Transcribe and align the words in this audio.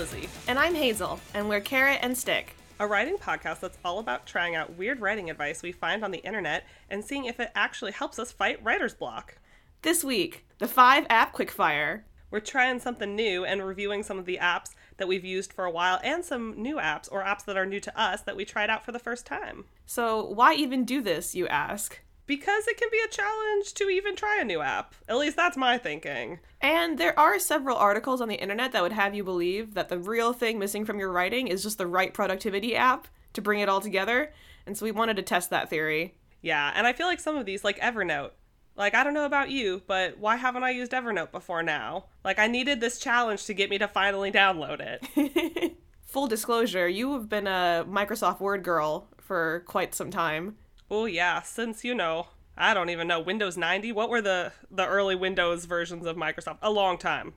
Lizzie, 0.00 0.30
And 0.48 0.58
I'm 0.58 0.74
Hazel, 0.74 1.20
and 1.34 1.46
we're 1.46 1.60
Carrot 1.60 1.98
and 2.00 2.16
Stick. 2.16 2.56
a 2.78 2.86
writing 2.86 3.18
podcast 3.18 3.60
that's 3.60 3.76
all 3.84 3.98
about 3.98 4.24
trying 4.24 4.54
out 4.54 4.78
weird 4.78 4.98
writing 4.98 5.28
advice 5.28 5.62
we 5.62 5.72
find 5.72 6.02
on 6.02 6.10
the 6.10 6.24
internet 6.24 6.66
and 6.88 7.04
seeing 7.04 7.26
if 7.26 7.38
it 7.38 7.50
actually 7.54 7.92
helps 7.92 8.18
us 8.18 8.32
fight 8.32 8.64
writer's 8.64 8.94
block. 8.94 9.36
This 9.82 10.02
week, 10.02 10.46
the 10.56 10.66
5 10.66 11.06
app 11.10 11.34
quickfire. 11.34 12.04
We're 12.30 12.40
trying 12.40 12.78
something 12.78 13.14
new 13.14 13.44
and 13.44 13.62
reviewing 13.62 14.02
some 14.02 14.18
of 14.18 14.24
the 14.24 14.38
apps 14.40 14.70
that 14.96 15.06
we've 15.06 15.22
used 15.22 15.52
for 15.52 15.66
a 15.66 15.70
while 15.70 16.00
and 16.02 16.24
some 16.24 16.54
new 16.56 16.76
apps 16.76 17.12
or 17.12 17.22
apps 17.22 17.44
that 17.44 17.58
are 17.58 17.66
new 17.66 17.80
to 17.80 18.00
us 18.00 18.22
that 18.22 18.36
we 18.36 18.46
tried 18.46 18.70
out 18.70 18.86
for 18.86 18.92
the 18.92 18.98
first 18.98 19.26
time. 19.26 19.66
So, 19.84 20.24
why 20.24 20.54
even 20.54 20.86
do 20.86 21.02
this, 21.02 21.34
you 21.34 21.46
ask? 21.46 22.00
Because 22.30 22.68
it 22.68 22.76
can 22.76 22.88
be 22.92 23.00
a 23.04 23.08
challenge 23.08 23.74
to 23.74 23.88
even 23.88 24.14
try 24.14 24.38
a 24.40 24.44
new 24.44 24.60
app. 24.60 24.94
At 25.08 25.18
least 25.18 25.34
that's 25.34 25.56
my 25.56 25.78
thinking. 25.78 26.38
And 26.60 26.96
there 26.96 27.18
are 27.18 27.40
several 27.40 27.76
articles 27.76 28.20
on 28.20 28.28
the 28.28 28.40
internet 28.40 28.70
that 28.70 28.84
would 28.84 28.92
have 28.92 29.16
you 29.16 29.24
believe 29.24 29.74
that 29.74 29.88
the 29.88 29.98
real 29.98 30.32
thing 30.32 30.56
missing 30.56 30.84
from 30.84 31.00
your 31.00 31.10
writing 31.10 31.48
is 31.48 31.64
just 31.64 31.76
the 31.76 31.88
right 31.88 32.14
productivity 32.14 32.76
app 32.76 33.08
to 33.32 33.42
bring 33.42 33.58
it 33.58 33.68
all 33.68 33.80
together. 33.80 34.32
And 34.64 34.78
so 34.78 34.84
we 34.84 34.92
wanted 34.92 35.16
to 35.16 35.22
test 35.22 35.50
that 35.50 35.70
theory. 35.70 36.14
Yeah, 36.40 36.70
and 36.72 36.86
I 36.86 36.92
feel 36.92 37.08
like 37.08 37.18
some 37.18 37.36
of 37.36 37.46
these, 37.46 37.64
like 37.64 37.80
Evernote, 37.80 38.30
like 38.76 38.94
I 38.94 39.02
don't 39.02 39.14
know 39.14 39.26
about 39.26 39.50
you, 39.50 39.82
but 39.88 40.16
why 40.18 40.36
haven't 40.36 40.62
I 40.62 40.70
used 40.70 40.92
Evernote 40.92 41.32
before 41.32 41.64
now? 41.64 42.04
Like 42.24 42.38
I 42.38 42.46
needed 42.46 42.80
this 42.80 43.00
challenge 43.00 43.44
to 43.46 43.54
get 43.54 43.70
me 43.70 43.78
to 43.78 43.88
finally 43.88 44.30
download 44.30 44.78
it. 44.78 45.76
Full 46.04 46.28
disclosure, 46.28 46.86
you 46.86 47.12
have 47.14 47.28
been 47.28 47.48
a 47.48 47.84
Microsoft 47.88 48.38
Word 48.38 48.62
girl 48.62 49.08
for 49.18 49.64
quite 49.66 49.96
some 49.96 50.12
time. 50.12 50.58
Oh 50.90 51.06
yeah, 51.06 51.42
since 51.42 51.84
you 51.84 51.94
know, 51.94 52.28
I 52.56 52.74
don't 52.74 52.90
even 52.90 53.08
know 53.08 53.20
Windows 53.20 53.56
90. 53.56 53.92
What 53.92 54.10
were 54.10 54.22
the 54.22 54.52
the 54.70 54.86
early 54.86 55.14
Windows 55.14 55.64
versions 55.64 56.06
of 56.06 56.16
Microsoft? 56.16 56.58
A 56.62 56.70
long 56.70 56.98
time. 56.98 57.34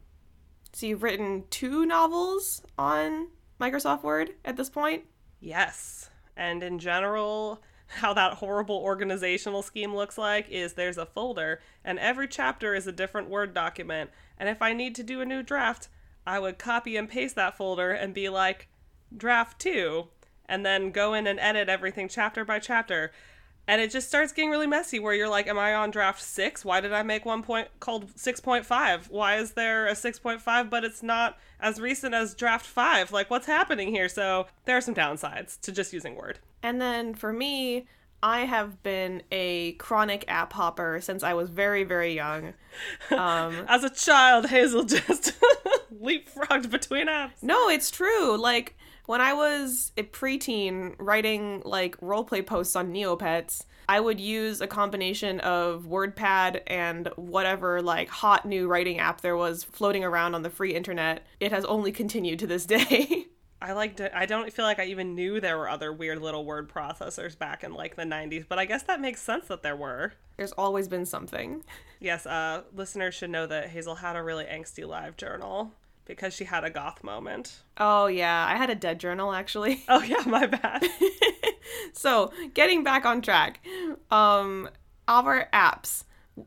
So 0.74 0.88
you've 0.88 1.04
written 1.04 1.44
two 1.50 1.86
novels 1.86 2.64
on 2.78 3.28
Microsoft 3.62 4.04
Word 4.04 4.32
at 4.44 4.58
this 4.58 4.70
point? 4.70 5.04
Yes. 5.40 6.10
And 6.36 6.64
in 6.64 6.80
general, 6.80 7.62
how 7.86 8.14
that 8.14 8.36
horrible 8.36 8.78
organizational 8.78 9.62
scheme 9.62 9.96
looks 9.96 10.18
like 10.18 10.50
is 10.50 10.74
there's 10.74 10.98
a 10.98 11.06
folder 11.06 11.62
and 11.86 12.00
every 12.00 12.28
chapter 12.28 12.74
is 12.74 12.88
a 12.88 12.92
different 12.92 13.30
Word 13.30 13.54
document. 13.54 14.10
And 14.40 14.50
if 14.50 14.62
I 14.62 14.74
need 14.74 14.96
to 14.96 15.04
do 15.04 15.22
a 15.22 15.26
new 15.26 15.44
draft, 15.44 15.90
I 16.26 16.40
would 16.40 16.58
copy 16.58 16.98
and 16.98 17.08
paste 17.08 17.36
that 17.36 17.56
folder 17.56 17.92
and 17.92 18.14
be 18.14 18.30
like, 18.30 18.68
draft 19.16 19.60
two, 19.60 20.08
and 20.46 20.66
then 20.66 20.92
go 20.92 21.14
in 21.14 21.28
and 21.28 21.40
edit 21.40 21.70
everything 21.70 22.08
chapter 22.08 22.44
by 22.44 22.60
chapter. 22.60 23.12
And 23.68 23.80
it 23.80 23.92
just 23.92 24.10
starts 24.10 24.34
getting 24.34 24.50
really 24.52 24.68
messy 24.68 25.00
where 25.00 25.14
you're 25.14 25.30
like, 25.30 25.48
am 25.48 25.58
I 25.58 25.74
on 25.74 25.90
draft 25.90 26.22
six? 26.22 26.66
Why 26.66 26.82
did 26.82 26.92
I 26.92 27.02
make 27.02 27.24
one 27.26 27.44
point 27.44 27.70
called 27.80 28.14
6.5? 28.16 29.10
Why 29.10 29.38
is 29.38 29.52
there 29.52 29.88
a 29.88 29.94
6.5 29.94 30.70
but 30.70 30.84
it's 30.84 31.02
not 31.02 31.38
as 31.62 31.80
recent 31.80 32.14
as 32.14 32.34
draft 32.36 32.66
five? 32.66 33.14
Like, 33.14 33.30
what's 33.30 33.46
happening 33.48 33.88
here? 33.90 34.10
So, 34.10 34.48
there 34.66 34.76
are 34.76 34.82
some 34.82 34.94
downsides 34.96 35.60
to 35.62 35.72
just 35.72 35.94
using 35.94 36.16
Word. 36.16 36.40
And 36.62 36.82
then 36.82 37.14
for 37.14 37.32
me, 37.32 37.86
I 38.22 38.42
have 38.42 38.84
been 38.84 39.24
a 39.32 39.74
chronic 39.74 40.26
app 40.28 40.52
hopper 40.54 41.00
since 41.02 41.24
I 41.24 41.34
was 41.34 41.50
very, 41.50 41.84
very 41.86 42.14
young. 42.14 42.54
Um, 43.12 43.66
As 43.68 43.84
a 43.84 43.90
child, 43.90 44.48
Hazel 44.48 44.84
just 44.84 45.34
leapfrogged 46.02 46.70
between 46.72 47.08
apps. 47.08 47.32
no, 47.42 47.70
it's 47.70 47.92
true. 47.92 48.36
Like, 48.36 48.76
when 49.06 49.22
I 49.22 49.34
was 49.34 49.92
a 49.98 50.04
preteen 50.04 50.96
writing 50.98 51.62
like 51.66 51.98
roleplay 51.98 52.46
posts 52.46 52.76
on 52.76 52.94
Neopets, 52.94 53.66
I 53.90 54.00
would 54.00 54.20
use 54.20 54.62
a 54.62 54.68
combination 54.68 55.40
of 55.42 55.84
WordPad 55.84 56.62
and 56.68 57.10
whatever 57.16 57.82
like 57.82 58.10
hot 58.10 58.46
new 58.46 58.68
writing 58.68 59.00
app 59.00 59.22
there 59.22 59.36
was 59.36 59.64
floating 59.64 60.04
around 60.04 60.36
on 60.36 60.42
the 60.42 60.50
free 60.50 60.74
internet. 60.74 61.26
It 61.40 61.52
has 61.52 61.66
only 61.66 61.92
continued 61.92 62.40
to 62.40 62.48
this 62.48 62.66
day. 62.68 63.28
I 63.62 63.72
like 63.72 63.96
to, 63.98 64.18
I 64.18 64.26
don't 64.26 64.52
feel 64.52 64.66
like 64.66 64.80
I 64.80 64.86
even 64.86 65.16
knew 65.16 65.40
there 65.40 65.58
were 65.58 65.70
other 65.70 65.94
weird 65.94 66.22
little 66.22 66.44
word 66.44 66.70
processors 66.70 67.38
back 67.38 67.64
in 67.64 67.74
like 67.74 67.96
the 67.96 68.04
90s, 68.04 68.46
but 68.48 68.60
I 68.60 68.66
guess 68.66 68.84
that 68.84 69.00
makes 69.00 69.22
sense 69.22 69.48
that 69.48 69.64
there 69.64 69.76
were. 69.76 70.14
There's 70.36 70.52
always 70.54 70.90
been 70.90 71.06
something. 71.06 71.64
Yes, 72.02 72.26
uh, 72.26 72.64
listeners 72.74 73.16
should 73.16 73.30
know 73.30 73.48
that 73.48 73.70
Hazel 73.70 73.96
had 73.96 74.18
a 74.18 74.24
really 74.24 74.44
angsty 74.44 74.86
live 74.86 75.16
journal 75.16 75.72
because 76.06 76.34
she 76.34 76.46
had 76.46 76.64
a 76.64 76.70
goth 76.70 77.04
moment. 77.04 77.62
Oh 77.78 78.08
yeah, 78.08 78.46
I 78.48 78.56
had 78.56 78.70
a 78.70 78.76
dead 78.76 79.00
journal 79.00 79.34
actually. 79.34 79.84
Oh 79.90 80.04
yeah, 80.04 80.24
my 80.26 80.46
bad. 80.46 80.86
so, 81.94 82.32
getting 82.54 82.84
back 82.84 83.06
on 83.06 83.22
track. 83.22 83.60
Um 84.12 84.70
our 85.08 85.50
apps. 85.54 86.04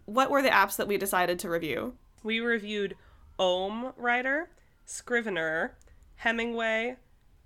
What 0.06 0.30
were 0.30 0.42
the 0.42 0.48
apps 0.48 0.76
that 0.76 0.88
we 0.88 0.96
decided 0.96 1.38
to 1.40 1.50
review? 1.50 1.94
we 2.26 2.40
reviewed 2.40 2.96
OmmWriter, 3.38 4.46
Scrivener, 4.84 5.76
Hemingway, 6.16 6.96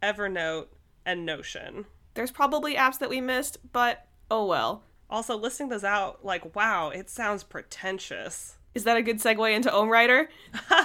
Evernote, 0.02 0.68
and 1.04 1.26
Notion. 1.26 1.84
There's 2.14 2.30
probably 2.30 2.74
apps 2.74 2.98
that 2.98 3.10
we 3.10 3.20
missed, 3.20 3.58
but 3.72 4.06
oh 4.30 4.46
well. 4.46 4.84
Also, 5.08 5.36
listing 5.36 5.68
those 5.68 5.84
out, 5.84 6.24
like, 6.24 6.54
wow, 6.54 6.88
it 6.90 7.10
sounds 7.10 7.42
pretentious. 7.42 8.56
Is 8.74 8.84
that 8.84 8.96
a 8.96 9.02
good 9.02 9.18
segue 9.18 9.54
into 9.54 9.72
Ohm 9.72 9.88
Writer? 9.88 10.30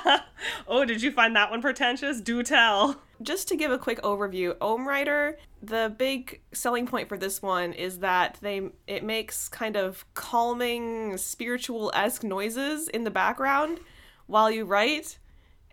oh, 0.68 0.86
did 0.86 1.04
you 1.04 1.12
find 1.12 1.36
that 1.36 1.52
one 1.52 1.62
pretentious? 1.62 2.20
Do 2.20 2.42
tell. 2.42 3.02
Just 3.22 3.48
to 3.48 3.56
give 3.56 3.72
a 3.72 3.78
quick 3.78 4.02
overview, 4.02 4.56
OmmWriter, 4.56 5.38
the 5.62 5.94
big 5.98 6.42
selling 6.52 6.86
point 6.86 7.08
for 7.08 7.18
this 7.18 7.42
one 7.42 7.74
is 7.74 8.00
that 8.00 8.38
they 8.42 8.70
it 8.88 9.04
makes 9.04 9.48
kind 9.48 9.78
of 9.78 10.06
calming, 10.14 11.18
spiritual-esque 11.18 12.24
noises 12.24 12.90
in 12.90 13.04
the 13.04 13.12
background 13.12 13.80
while 14.28 14.52
you 14.52 14.66
write. 14.66 15.18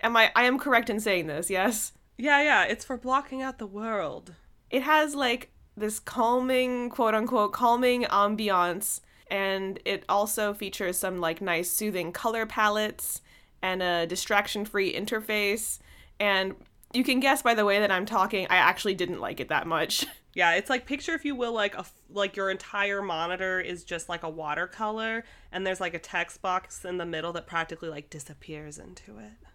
Am 0.03 0.17
I 0.17 0.31
I 0.37 0.45
am 0.45 0.59
correct 0.59 0.89
in 0.89 1.01
saying 1.01 1.27
this, 1.27 1.51
yes? 1.51 1.93
Yeah, 2.17 2.43
yeah, 2.43 2.65
it's 2.65 2.85
for 2.85 2.97
blocking 2.97 3.43
out 3.43 3.59
the 3.59 3.67
world. 3.67 4.35
It 4.71 4.83
has 4.83 5.15
like 5.15 5.51
this 5.77 5.99
calming, 5.99 6.91
quote 6.91 7.15
unquote, 7.15 7.53
calming 7.53 8.05
ambiance, 8.05 9.01
and 9.33 9.81
it 9.87 10.05
also 10.11 10.53
features 10.53 10.99
some 10.99 11.19
like 11.19 11.41
nice 11.41 11.71
soothing 11.71 12.13
color 12.13 12.45
palettes 12.45 13.23
and 13.63 13.83
a 13.83 14.07
distraction 14.07 14.67
free 14.67 14.95
interface. 14.95 15.79
And 16.21 16.55
you 16.93 17.03
can 17.03 17.19
guess 17.19 17.41
by 17.41 17.55
the 17.55 17.65
way 17.65 17.81
that 17.81 17.91
I'm 17.91 18.05
talking, 18.05 18.47
I 18.51 18.57
actually 18.57 18.95
didn't 18.95 19.21
like 19.21 19.41
it 19.41 19.49
that 19.49 19.67
much. 19.67 20.07
Yeah, 20.35 20.55
it's 20.55 20.71
like 20.71 20.87
picture 20.87 21.13
if 21.13 21.27
you 21.27 21.35
will 21.35 21.53
like 21.53 21.75
a 21.75 21.85
like 22.09 22.37
your 22.37 22.49
entire 22.49 23.03
monitor 23.03 23.61
is 23.61 23.85
just 23.85 24.09
like 24.09 24.23
a 24.23 24.31
watercolor 24.31 25.25
and 25.53 25.67
there's 25.67 25.79
like 25.79 25.93
a 25.93 25.99
text 25.99 26.41
box 26.41 26.87
in 26.87 26.97
the 26.97 27.05
middle 27.05 27.35
that 27.35 27.47
practically 27.47 27.91
like 27.91 28.09
disappears 28.09 28.79
into 28.79 29.19
it. 29.19 29.47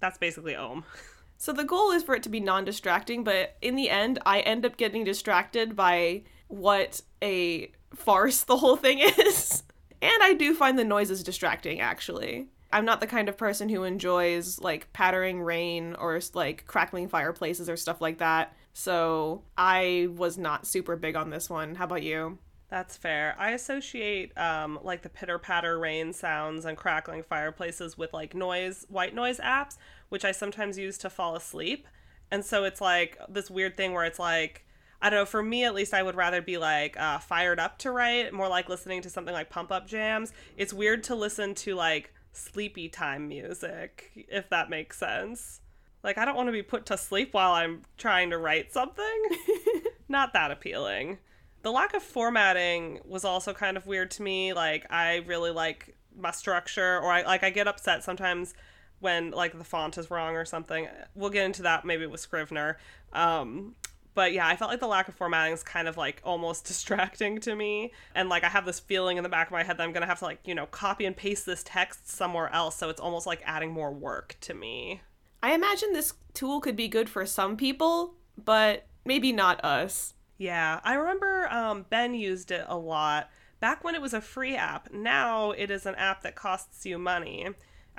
That's 0.00 0.18
basically 0.18 0.56
Omm. 0.56 0.82
So 1.38 1.52
the 1.52 1.62
goal 1.62 1.92
is 1.92 2.02
for 2.02 2.16
it 2.16 2.24
to 2.24 2.28
be 2.28 2.40
non 2.40 2.64
distracting, 2.64 3.22
but 3.22 3.56
in 3.62 3.76
the 3.76 3.88
end, 3.88 4.18
I 4.26 4.40
end 4.40 4.66
up 4.66 4.76
getting 4.76 5.04
distracted 5.04 5.76
by 5.76 6.24
what 6.50 7.00
a 7.22 7.70
farce 7.94 8.42
the 8.42 8.56
whole 8.56 8.76
thing 8.76 8.98
is. 9.18 9.62
And 10.02 10.22
I 10.22 10.34
do 10.34 10.54
find 10.54 10.78
the 10.78 10.84
noises 10.84 11.22
distracting, 11.22 11.80
actually. 11.80 12.48
I'm 12.72 12.84
not 12.84 13.00
the 13.00 13.06
kind 13.06 13.28
of 13.28 13.36
person 13.36 13.68
who 13.68 13.82
enjoys 13.82 14.60
like 14.60 14.92
pattering 14.92 15.42
rain 15.42 15.94
or 15.94 16.20
like 16.34 16.66
crackling 16.66 17.08
fireplaces 17.08 17.68
or 17.68 17.76
stuff 17.76 18.00
like 18.00 18.18
that. 18.18 18.54
So 18.72 19.42
I 19.58 20.08
was 20.14 20.38
not 20.38 20.66
super 20.66 20.96
big 20.96 21.16
on 21.16 21.30
this 21.30 21.50
one. 21.50 21.74
How 21.74 21.84
about 21.84 22.02
you? 22.02 22.38
That's 22.68 22.96
fair. 22.96 23.34
I 23.36 23.50
associate 23.50 24.36
um, 24.38 24.78
like 24.82 25.02
the 25.02 25.08
pitter 25.08 25.40
patter 25.40 25.78
rain 25.78 26.12
sounds 26.12 26.64
and 26.64 26.76
crackling 26.76 27.24
fireplaces 27.24 27.98
with 27.98 28.12
like 28.12 28.32
noise, 28.32 28.86
white 28.88 29.14
noise 29.14 29.40
apps, 29.40 29.76
which 30.08 30.24
I 30.24 30.30
sometimes 30.30 30.78
use 30.78 30.96
to 30.98 31.10
fall 31.10 31.34
asleep. 31.34 31.88
And 32.30 32.44
so 32.44 32.62
it's 32.62 32.80
like 32.80 33.18
this 33.28 33.50
weird 33.50 33.76
thing 33.76 33.92
where 33.92 34.04
it's 34.04 34.20
like, 34.20 34.64
I 35.02 35.10
don't 35.10 35.20
know, 35.20 35.26
for 35.26 35.42
me 35.42 35.64
at 35.64 35.74
least, 35.74 35.94
I 35.94 36.02
would 36.02 36.14
rather 36.14 36.42
be 36.42 36.58
like 36.58 36.98
uh, 36.98 37.18
fired 37.18 37.58
up 37.58 37.78
to 37.78 37.90
write, 37.90 38.32
more 38.32 38.48
like 38.48 38.68
listening 38.68 39.02
to 39.02 39.10
something 39.10 39.32
like 39.32 39.50
pump 39.50 39.72
up 39.72 39.86
jams. 39.86 40.32
It's 40.56 40.72
weird 40.72 41.04
to 41.04 41.14
listen 41.14 41.54
to 41.56 41.74
like 41.74 42.12
sleepy 42.32 42.88
time 42.88 43.28
music, 43.28 44.10
if 44.14 44.48
that 44.50 44.70
makes 44.70 44.98
sense. 44.98 45.60
Like, 46.02 46.16
I 46.16 46.24
don't 46.24 46.36
want 46.36 46.48
to 46.48 46.52
be 46.52 46.62
put 46.62 46.86
to 46.86 46.96
sleep 46.96 47.34
while 47.34 47.52
I'm 47.52 47.82
trying 47.98 48.30
to 48.30 48.38
write 48.38 48.72
something. 48.72 49.22
Not 50.08 50.32
that 50.32 50.50
appealing 50.50 51.18
the 51.62 51.70
lack 51.70 51.94
of 51.94 52.02
formatting 52.02 53.00
was 53.04 53.24
also 53.24 53.52
kind 53.52 53.76
of 53.76 53.86
weird 53.86 54.10
to 54.10 54.22
me 54.22 54.52
like 54.52 54.86
i 54.90 55.16
really 55.26 55.50
like 55.50 55.96
my 56.16 56.30
structure 56.30 56.98
or 56.98 57.10
i 57.10 57.22
like 57.22 57.42
i 57.42 57.50
get 57.50 57.68
upset 57.68 58.02
sometimes 58.02 58.54
when 59.00 59.30
like 59.30 59.56
the 59.56 59.64
font 59.64 59.96
is 59.98 60.10
wrong 60.10 60.34
or 60.34 60.44
something 60.44 60.88
we'll 61.14 61.30
get 61.30 61.44
into 61.44 61.62
that 61.62 61.84
maybe 61.84 62.06
with 62.06 62.20
scrivener 62.20 62.78
um 63.12 63.74
but 64.20 64.34
yeah 64.34 64.46
i 64.46 64.54
felt 64.54 64.70
like 64.70 64.80
the 64.80 64.86
lack 64.86 65.08
of 65.08 65.14
formatting 65.14 65.54
is 65.54 65.62
kind 65.62 65.88
of 65.88 65.96
like 65.96 66.20
almost 66.24 66.64
distracting 66.70 67.40
to 67.40 67.54
me 67.56 67.90
and 68.14 68.28
like 68.28 68.44
i 68.44 68.48
have 68.48 68.66
this 68.66 68.78
feeling 68.78 69.16
in 69.16 69.22
the 69.22 69.28
back 69.28 69.46
of 69.46 69.52
my 69.52 69.62
head 69.62 69.78
that 69.78 69.82
i'm 69.82 69.92
gonna 69.92 70.04
have 70.04 70.18
to 70.18 70.24
like 70.24 70.40
you 70.44 70.54
know 70.54 70.66
copy 70.66 71.06
and 71.06 71.16
paste 71.16 71.46
this 71.46 71.62
text 71.64 72.06
somewhere 72.08 72.52
else 72.52 72.76
so 72.76 72.90
it's 72.90 73.00
almost 73.00 73.26
like 73.26 73.40
adding 73.46 73.70
more 73.70 73.90
work 73.92 74.36
to 74.40 74.52
me 74.52 75.00
I 75.42 75.54
imagine 75.54 75.92
this 75.92 76.14
tool 76.34 76.60
could 76.60 76.76
be 76.76 76.88
good 76.88 77.08
for 77.08 77.24
some 77.24 77.56
people, 77.56 78.14
but 78.42 78.86
maybe 79.04 79.32
not 79.32 79.64
us. 79.64 80.14
Yeah, 80.36 80.80
I 80.84 80.94
remember 80.94 81.48
um, 81.50 81.86
Ben 81.88 82.14
used 82.14 82.50
it 82.50 82.64
a 82.68 82.76
lot 82.76 83.30
back 83.58 83.82
when 83.82 83.94
it 83.94 84.02
was 84.02 84.14
a 84.14 84.20
free 84.20 84.54
app. 84.54 84.92
Now 84.92 85.52
it 85.52 85.70
is 85.70 85.86
an 85.86 85.94
app 85.94 86.22
that 86.22 86.34
costs 86.34 86.84
you 86.84 86.98
money. 86.98 87.48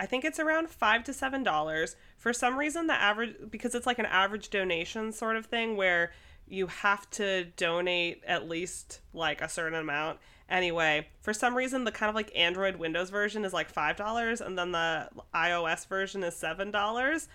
I 0.02 0.08
think 0.08 0.26
it's 0.26 0.40
around 0.40 0.72
five 0.72 1.04
to 1.04 1.14
seven 1.14 1.44
dollars. 1.44 1.96
For 2.18 2.34
some 2.34 2.58
reason, 2.58 2.88
the 2.88 2.96
average 2.96 3.36
because 3.52 3.76
it's 3.76 3.86
like 3.86 4.00
an 4.00 4.08
average 4.08 4.50
donation 4.50 5.12
sort 5.12 5.36
of 5.36 5.46
thing 5.46 5.78
where 5.78 6.12
you 6.48 6.66
have 6.66 7.08
to 7.12 7.46
donate 7.56 8.24
at 8.26 8.50
least 8.50 9.02
like 9.14 9.42
a 9.42 9.48
certain 9.48 9.78
amount. 9.78 10.18
Anyway, 10.50 11.08
for 11.22 11.36
some 11.36 11.56
reason, 11.56 11.84
the 11.84 11.92
kind 11.92 12.10
of 12.10 12.16
like 12.16 12.36
Android 12.36 12.78
Windows 12.78 13.12
version 13.12 13.46
is 13.46 13.54
like 13.54 13.70
five 13.70 13.96
dollars, 13.96 14.42
and 14.42 14.58
then 14.58 14.72
the 14.72 15.08
iOS 15.36 15.88
version 15.88 16.24
is 16.24 16.36
seven 16.36 16.72
dollars. 16.72 17.28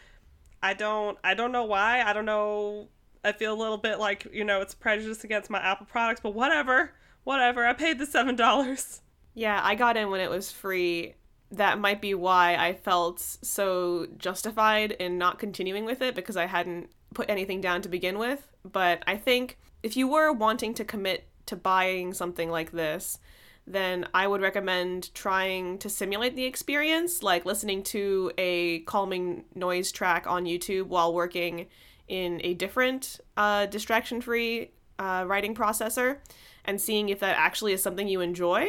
I 0.60 0.74
don't 0.74 1.16
I 1.22 1.34
don't 1.34 1.52
know 1.52 1.64
why. 1.64 2.02
I 2.02 2.12
don't 2.12 2.26
know. 2.26 2.88
I 3.22 3.30
feel 3.30 3.54
a 3.54 3.60
little 3.62 3.78
bit 3.78 4.00
like 4.00 4.26
you 4.32 4.42
know 4.42 4.60
it's 4.60 4.74
prejudice 4.74 5.22
against 5.22 5.50
my 5.50 5.60
Apple 5.60 5.86
products, 5.86 6.20
but 6.20 6.34
whatever, 6.34 6.94
whatever. 7.22 7.64
I 7.64 7.74
paid 7.74 8.00
the 8.00 8.06
seven 8.06 8.34
dollars. 8.34 9.02
Yeah, 9.34 9.60
I 9.62 9.76
got 9.76 9.96
in 9.96 10.10
when 10.10 10.20
it 10.20 10.30
was 10.30 10.50
free. 10.50 11.14
That 11.56 11.78
might 11.78 12.02
be 12.02 12.14
why 12.14 12.54
I 12.56 12.74
felt 12.74 13.20
so 13.20 14.06
justified 14.18 14.92
in 14.92 15.16
not 15.16 15.38
continuing 15.38 15.84
with 15.86 16.02
it 16.02 16.14
because 16.14 16.36
I 16.36 16.46
hadn't 16.46 16.90
put 17.14 17.30
anything 17.30 17.60
down 17.62 17.80
to 17.82 17.88
begin 17.88 18.18
with. 18.18 18.46
But 18.62 19.02
I 19.06 19.16
think 19.16 19.58
if 19.82 19.96
you 19.96 20.06
were 20.06 20.32
wanting 20.32 20.74
to 20.74 20.84
commit 20.84 21.28
to 21.46 21.56
buying 21.56 22.12
something 22.12 22.50
like 22.50 22.72
this, 22.72 23.18
then 23.66 24.06
I 24.12 24.26
would 24.26 24.42
recommend 24.42 25.14
trying 25.14 25.78
to 25.78 25.88
simulate 25.88 26.36
the 26.36 26.44
experience, 26.44 27.22
like 27.22 27.46
listening 27.46 27.82
to 27.84 28.32
a 28.36 28.80
calming 28.80 29.44
noise 29.54 29.90
track 29.90 30.26
on 30.26 30.44
YouTube 30.44 30.86
while 30.86 31.14
working 31.14 31.66
in 32.06 32.40
a 32.44 32.54
different 32.54 33.20
uh, 33.36 33.66
distraction 33.66 34.20
free 34.20 34.72
uh, 34.98 35.24
writing 35.26 35.54
processor 35.54 36.18
and 36.64 36.80
seeing 36.80 37.08
if 37.08 37.20
that 37.20 37.36
actually 37.38 37.72
is 37.72 37.82
something 37.82 38.08
you 38.08 38.20
enjoy. 38.20 38.68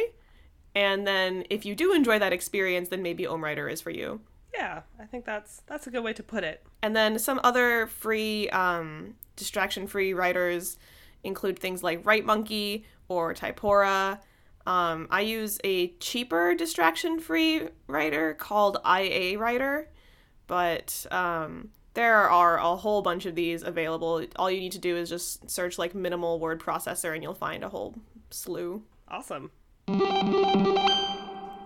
And 0.78 1.04
then 1.04 1.42
if 1.50 1.66
you 1.66 1.74
do 1.74 1.92
enjoy 1.92 2.20
that 2.20 2.32
experience, 2.32 2.88
then 2.88 3.02
maybe 3.02 3.24
OmmWriter 3.24 3.70
is 3.70 3.80
for 3.80 3.90
you. 3.90 4.20
Yeah, 4.54 4.82
I 5.00 5.06
think 5.06 5.24
that's 5.24 5.62
that's 5.66 5.88
a 5.88 5.90
good 5.90 6.04
way 6.04 6.12
to 6.12 6.22
put 6.22 6.44
it. 6.44 6.64
And 6.82 6.94
then 6.94 7.18
some 7.18 7.40
other 7.42 7.88
free 7.88 8.48
um, 8.50 9.16
distraction 9.34 9.88
free 9.88 10.14
writers 10.14 10.78
include 11.24 11.58
things 11.58 11.82
like 11.82 12.04
WriteMonkey 12.04 12.84
or 13.08 13.34
Typora. 13.34 14.20
Um, 14.66 15.08
I 15.10 15.22
use 15.22 15.58
a 15.64 15.88
cheaper 15.94 16.54
distraction 16.54 17.18
free 17.18 17.62
writer 17.88 18.34
called 18.34 18.78
iA 18.86 19.36
Writer, 19.36 19.90
but 20.46 21.06
um, 21.10 21.70
there 21.94 22.30
are 22.30 22.56
a 22.58 22.76
whole 22.76 23.02
bunch 23.02 23.26
of 23.26 23.34
these 23.34 23.64
available. 23.64 24.24
All 24.36 24.48
you 24.48 24.60
need 24.60 24.72
to 24.72 24.78
do 24.78 24.96
is 24.96 25.08
just 25.08 25.50
search 25.50 25.76
like 25.76 25.92
minimal 25.92 26.38
word 26.38 26.60
processor 26.60 27.14
and 27.14 27.22
you'll 27.24 27.34
find 27.34 27.64
a 27.64 27.68
whole 27.68 27.96
slew. 28.30 28.84
Awesome. 29.08 29.50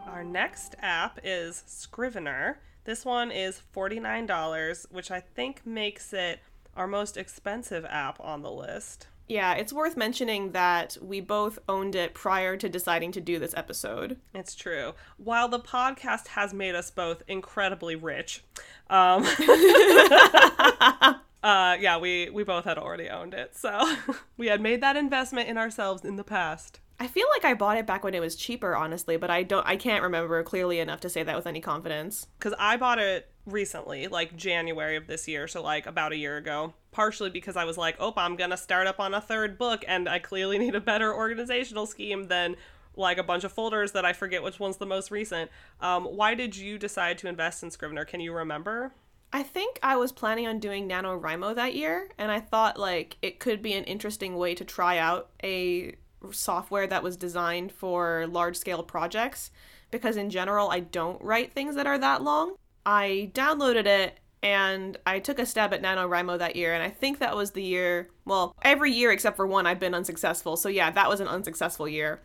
Our 0.07 0.23
next 0.23 0.77
app 0.81 1.19
is 1.25 1.65
Scrivener. 1.67 2.61
This 2.85 3.05
one 3.05 3.33
is 3.33 3.61
$49, 3.75 4.87
which 4.93 5.11
I 5.11 5.19
think 5.19 5.67
makes 5.67 6.13
it 6.13 6.39
our 6.77 6.87
most 6.87 7.17
expensive 7.17 7.85
app 7.85 8.21
on 8.21 8.43
the 8.43 8.51
list. 8.51 9.09
Yeah, 9.29 9.55
it's 9.55 9.73
worth 9.73 9.97
mentioning 9.97 10.53
that 10.53 10.97
we 11.03 11.21
both 11.21 11.59
owned 11.69 11.97
it 11.97 12.15
prior 12.15 12.57
to 12.59 12.69
deciding 12.69 13.11
to 13.13 13.21
do 13.21 13.41
this 13.41 13.55
episode. 13.57 14.19
It's 14.35 14.55
true. 14.55 14.93
While 15.17 15.49
the 15.49 15.59
podcast 15.59 16.29
has 16.29 16.55
made 16.55 16.77
us 16.77 16.93
both 16.93 17.25
incredibly 17.27 17.97
rich, 17.97 18.45
um, 18.89 19.25
uh, 21.43 21.77
yeah, 21.81 21.99
we 21.99 22.31
we 22.31 22.45
both 22.45 22.67
had 22.67 22.79
already 22.79 23.09
owned 23.09 23.35
it, 23.35 23.57
so 23.57 23.97
we 24.37 24.47
had 24.47 24.61
made 24.61 24.81
that 24.81 24.97
investment 24.97 25.49
in 25.49 25.59
ourselves 25.59 26.05
in 26.05 26.15
the 26.17 26.25
past. 26.25 26.79
I 26.99 27.07
feel 27.07 27.27
like 27.31 27.45
I 27.45 27.55
bought 27.55 27.79
it 27.79 27.87
back 27.87 28.05
when 28.05 28.15
it 28.15 28.21
was 28.21 28.37
cheaper, 28.37 28.77
honestly, 28.77 29.17
but 29.17 29.31
I 29.31 29.43
don't 29.43 29.67
I 29.67 29.77
can't 29.77 30.03
remember 30.03 30.43
clearly 30.43 30.79
enough 30.79 31.01
to 31.01 31.09
say 31.09 31.23
that 31.23 31.37
with 31.37 31.47
any 31.47 31.61
confidence. 31.61 32.27
Cuz 32.39 32.55
I 32.59 32.77
bought 32.77 32.99
it 32.99 33.29
recently, 33.47 34.09
like 34.09 34.37
January 34.37 34.97
of 34.97 35.07
this 35.07 35.27
year, 35.27 35.49
so 35.49 35.63
like 35.63 35.87
about 35.87 36.13
a 36.13 36.17
year 36.17 36.37
ago. 36.37 36.75
Partially 36.93 37.31
because 37.31 37.57
I 37.57 37.65
was 37.65 37.79
like, 37.79 37.97
"Oh, 37.99 38.13
I'm 38.17 38.37
going 38.37 38.51
to 38.51 38.57
start 38.57 38.87
up 38.87 39.01
on 39.01 39.15
a 39.15 39.21
third 39.21 39.59
book 39.59 39.85
and 39.89 40.09
I 40.09 40.19
clearly 40.19 40.59
need 40.65 40.75
a 40.75 40.81
better 40.81 41.13
organizational 41.15 41.87
scheme 41.87 42.25
than 42.25 42.57
like 42.95 43.17
a 43.17 43.23
bunch 43.23 43.43
of 43.43 43.53
folders 43.53 43.93
that 43.93 44.05
I 44.05 44.13
forget 44.13 44.43
which 44.43 44.61
one's 44.61 44.77
the 44.77 44.87
most 44.87 45.11
recent." 45.11 45.51
Um, 45.81 46.05
why 46.05 46.35
did 46.35 46.57
you 46.57 46.79
decide 46.79 47.19
to 47.19 47.29
invest 47.29 47.63
in 47.63 47.71
Scrivener? 47.71 48.05
Can 48.05 48.21
you 48.21 48.33
remember? 48.33 48.93
I 49.33 49.43
think 49.43 49.79
I 49.83 49.97
was 49.97 50.13
planning 50.13 50.47
on 50.47 50.59
doing 50.59 50.87
NaNoWriMo 50.89 51.55
that 51.55 51.75
year, 51.75 52.11
and 52.19 52.31
I 52.31 52.39
thought 52.39 52.79
like 52.79 53.17
it 53.23 53.41
could 53.41 53.63
be 53.63 53.73
an 53.73 53.85
interesting 53.85 54.37
way 54.37 54.55
to 54.55 54.65
try 54.65 54.99
out 54.99 55.31
a 55.43 55.95
software 56.31 56.87
that 56.87 57.03
was 57.03 57.17
designed 57.17 57.73
for 57.73 58.27
large 58.29 58.57
scale 58.57 58.83
projects 58.83 59.51
because 59.91 60.17
in 60.17 60.31
general 60.31 60.71
I 60.71 60.81
don't 60.81 61.23
write 61.23 61.53
things 61.53 61.75
that 61.77 61.87
are 61.87 61.99
that 61.99 62.23
long. 62.23 62.55
I 62.85 63.31
downloaded 63.35 63.87
it 63.87 64.19
and 64.43 64.97
I 65.07 65.21
took 65.21 65.39
a 65.39 65.47
stab 65.47 65.73
at 65.73 65.83
NaNoWriMo 65.83 66.39
that 66.39 66.57
year 66.57 66.75
and 66.75 66.83
I 66.83 66.91
think 66.91 67.19
that 67.19 67.37
was 67.37 67.53
the 67.53 67.63
year 67.63 68.09
well, 68.25 68.55
every 68.63 68.93
year 68.93 69.13
except 69.13 69.37
for 69.37 69.47
one 69.47 69.67
I've 69.67 69.81
been 69.81 69.95
unsuccessful. 69.95 70.57
So 70.57 70.69
yeah, 70.69 70.91
that 70.91 71.09
was 71.09 71.21
an 71.21 71.29
unsuccessful 71.29 71.89
year. 71.89 72.21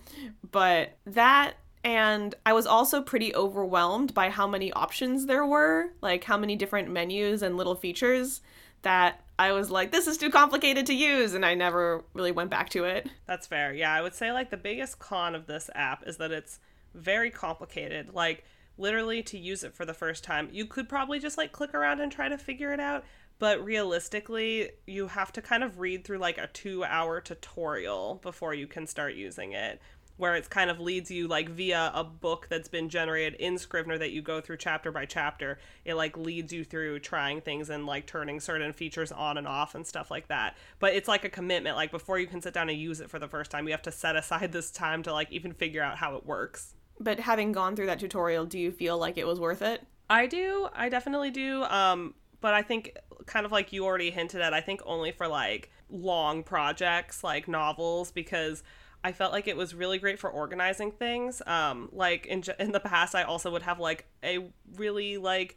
But 0.52 0.98
that 1.06 1.56
and 1.84 2.36
I 2.46 2.54
was 2.54 2.66
also 2.66 3.02
pretty 3.02 3.34
overwhelmed 3.34 4.14
by 4.14 4.30
how 4.30 4.48
many 4.48 4.74
options 4.74 5.26
there 5.26 5.46
were, 5.46 5.92
like 6.02 6.24
how 6.24 6.38
many 6.38 6.56
different 6.56 6.90
menus 6.90 7.42
and 7.42 7.56
little 7.56 7.76
features 7.76 8.42
that 8.82 9.22
I 9.40 9.52
was 9.52 9.70
like, 9.70 9.92
this 9.92 10.08
is 10.08 10.18
too 10.18 10.32
complicated 10.32 10.88
to 10.88 10.94
use, 10.94 11.34
and 11.34 11.46
I 11.46 11.54
never 11.54 12.04
really 12.14 12.32
went 12.32 12.50
back 12.50 12.70
to 12.70 12.86
it. 12.86 13.08
That's 13.28 13.46
fair. 13.46 13.74
Yeah, 13.74 13.94
I 13.94 14.02
would 14.02 14.16
say 14.16 14.32
like 14.32 14.50
the 14.50 14.58
biggest 14.58 15.00
con 15.00 15.36
of 15.36 15.46
this 15.46 15.70
app 15.76 16.08
is 16.08 16.18
that 16.18 16.32
it's 16.32 16.60
very 16.96 17.30
complicated. 17.30 18.14
Like, 18.14 18.44
literally, 18.78 19.22
to 19.24 19.38
use 19.38 19.64
it 19.64 19.76
for 19.76 19.86
the 19.86 19.94
first 19.94 20.24
time, 20.24 20.50
you 20.52 20.66
could 20.66 20.90
probably 20.90 21.20
just 21.20 21.38
like 21.38 21.52
click 21.52 21.76
around 21.76 22.00
and 22.00 22.12
try 22.12 22.30
to 22.30 22.38
figure 22.38 22.74
it 22.74 22.80
out. 22.80 23.04
But 23.40 23.64
realistically, 23.64 24.72
you 24.88 25.08
have 25.08 25.32
to 25.34 25.44
kind 25.44 25.64
of 25.64 25.80
read 25.80 26.04
through 26.04 26.18
like 26.18 26.40
a 26.40 26.48
two 26.48 26.84
hour 26.84 27.22
tutorial 27.22 28.20
before 28.24 28.56
you 28.56 28.66
can 28.66 28.88
start 28.88 29.14
using 29.14 29.52
it, 29.52 29.80
where 30.18 30.36
it's 30.36 30.48
kind 30.48 30.70
of 30.70 30.80
leads 30.80 31.10
you 31.10 31.28
like 31.28 31.50
via 31.50 31.92
a 31.94 32.04
book 32.04 32.48
that's 32.50 32.68
been 32.68 32.90
generated 32.90 33.40
in 33.40 33.58
Scrivener 33.58 33.98
that 33.98 34.12
you 34.12 34.22
go 34.22 34.42
through 34.42 34.58
chapter 34.58 34.92
by 34.92 35.06
chapter. 35.06 35.60
It 35.86 35.94
like 35.94 36.18
leads 36.18 36.52
you 36.52 36.64
through 36.64 37.00
trying 37.00 37.42
things 37.42 37.70
and 37.70 37.86
like 37.86 38.08
turning 38.08 38.40
certain 38.40 38.74
features 38.74 39.12
on 39.12 39.38
and 39.38 39.48
off 39.48 39.76
and 39.76 39.86
stuff 39.86 40.12
like 40.12 40.28
that. 40.28 40.58
But 40.80 40.94
it's 40.94 41.08
like 41.08 41.24
a 41.24 41.30
commitment. 41.30 41.76
Like 41.76 41.92
before 41.92 42.20
you 42.20 42.28
can 42.28 42.42
sit 42.42 42.54
down 42.54 42.70
and 42.70 42.80
use 42.80 43.00
it 43.00 43.10
for 43.10 43.20
the 43.20 43.28
first 43.28 43.52
time, 43.52 43.68
you 43.68 43.72
have 43.72 43.82
to 43.84 43.92
set 43.92 44.16
aside 44.16 44.52
this 44.52 44.72
time 44.72 45.04
to 45.04 45.14
like 45.14 45.32
even 45.32 45.54
figure 45.54 45.84
out 45.84 45.98
how 45.98 46.16
it 46.16 46.26
works. 46.26 46.74
But 47.00 47.20
having 47.20 47.52
gone 47.52 47.76
through 47.76 47.86
that 47.86 48.00
tutorial, 48.00 48.46
do 48.46 48.58
you 48.58 48.72
feel 48.72 48.98
like 48.98 49.18
it 49.18 49.28
was 49.28 49.40
worth 49.40 49.62
it? 49.62 49.86
I 50.10 50.26
do. 50.26 50.68
I 50.74 50.90
definitely 50.90 51.32
do. 51.32 51.64
Um, 51.64 52.16
but 52.42 52.54
I 52.54 52.62
think 52.62 52.98
kind 53.26 53.46
of 53.46 53.52
like 53.52 53.72
you 53.72 53.86
already 53.86 54.10
hinted 54.10 54.42
at, 54.42 54.54
I 54.54 54.62
think 54.62 54.82
only 54.86 55.12
for 55.12 55.28
like 55.28 55.72
long 55.90 56.44
projects 56.44 57.24
like 57.24 57.48
novels 57.48 58.12
because 58.12 58.64
I 59.04 59.12
felt 59.12 59.32
like 59.32 59.48
it 59.48 59.56
was 59.56 59.74
really 59.74 60.00
great 60.00 60.20
for 60.20 60.30
organizing 60.30 60.92
things. 60.92 61.42
Um, 61.46 61.90
like 61.92 62.26
in 62.26 62.44
in 62.60 62.72
the 62.72 62.80
past, 62.80 63.16
I 63.16 63.24
also 63.24 63.52
would 63.52 63.62
have 63.64 63.80
like 63.80 64.06
a 64.24 64.50
really 64.76 65.18
like 65.18 65.56